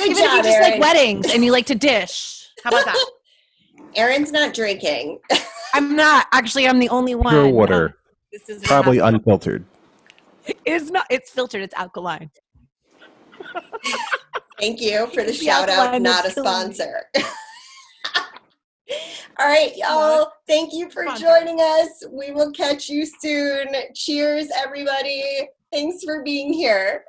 [0.09, 0.70] Even if you just Erin.
[0.72, 2.48] like weddings and you like to dish.
[2.62, 3.11] How about that?
[3.96, 5.18] Erin's not drinking.
[5.74, 6.26] I'm not.
[6.32, 7.32] Actually, I'm the only one.
[7.34, 7.98] Pure water,
[8.32, 9.64] This is probably unfiltered.
[10.64, 11.07] It's not.
[11.11, 11.62] It's filtered.
[11.62, 12.30] It's alkaline.
[14.61, 16.42] Thank you for the The shout out, not a is me.
[16.42, 17.02] sponsor.
[19.39, 20.32] All right, y'all.
[20.47, 22.05] Thank you for joining us.
[22.11, 23.68] We will catch you soon.
[23.95, 25.49] Cheers, everybody.
[25.72, 27.05] Thanks for being here.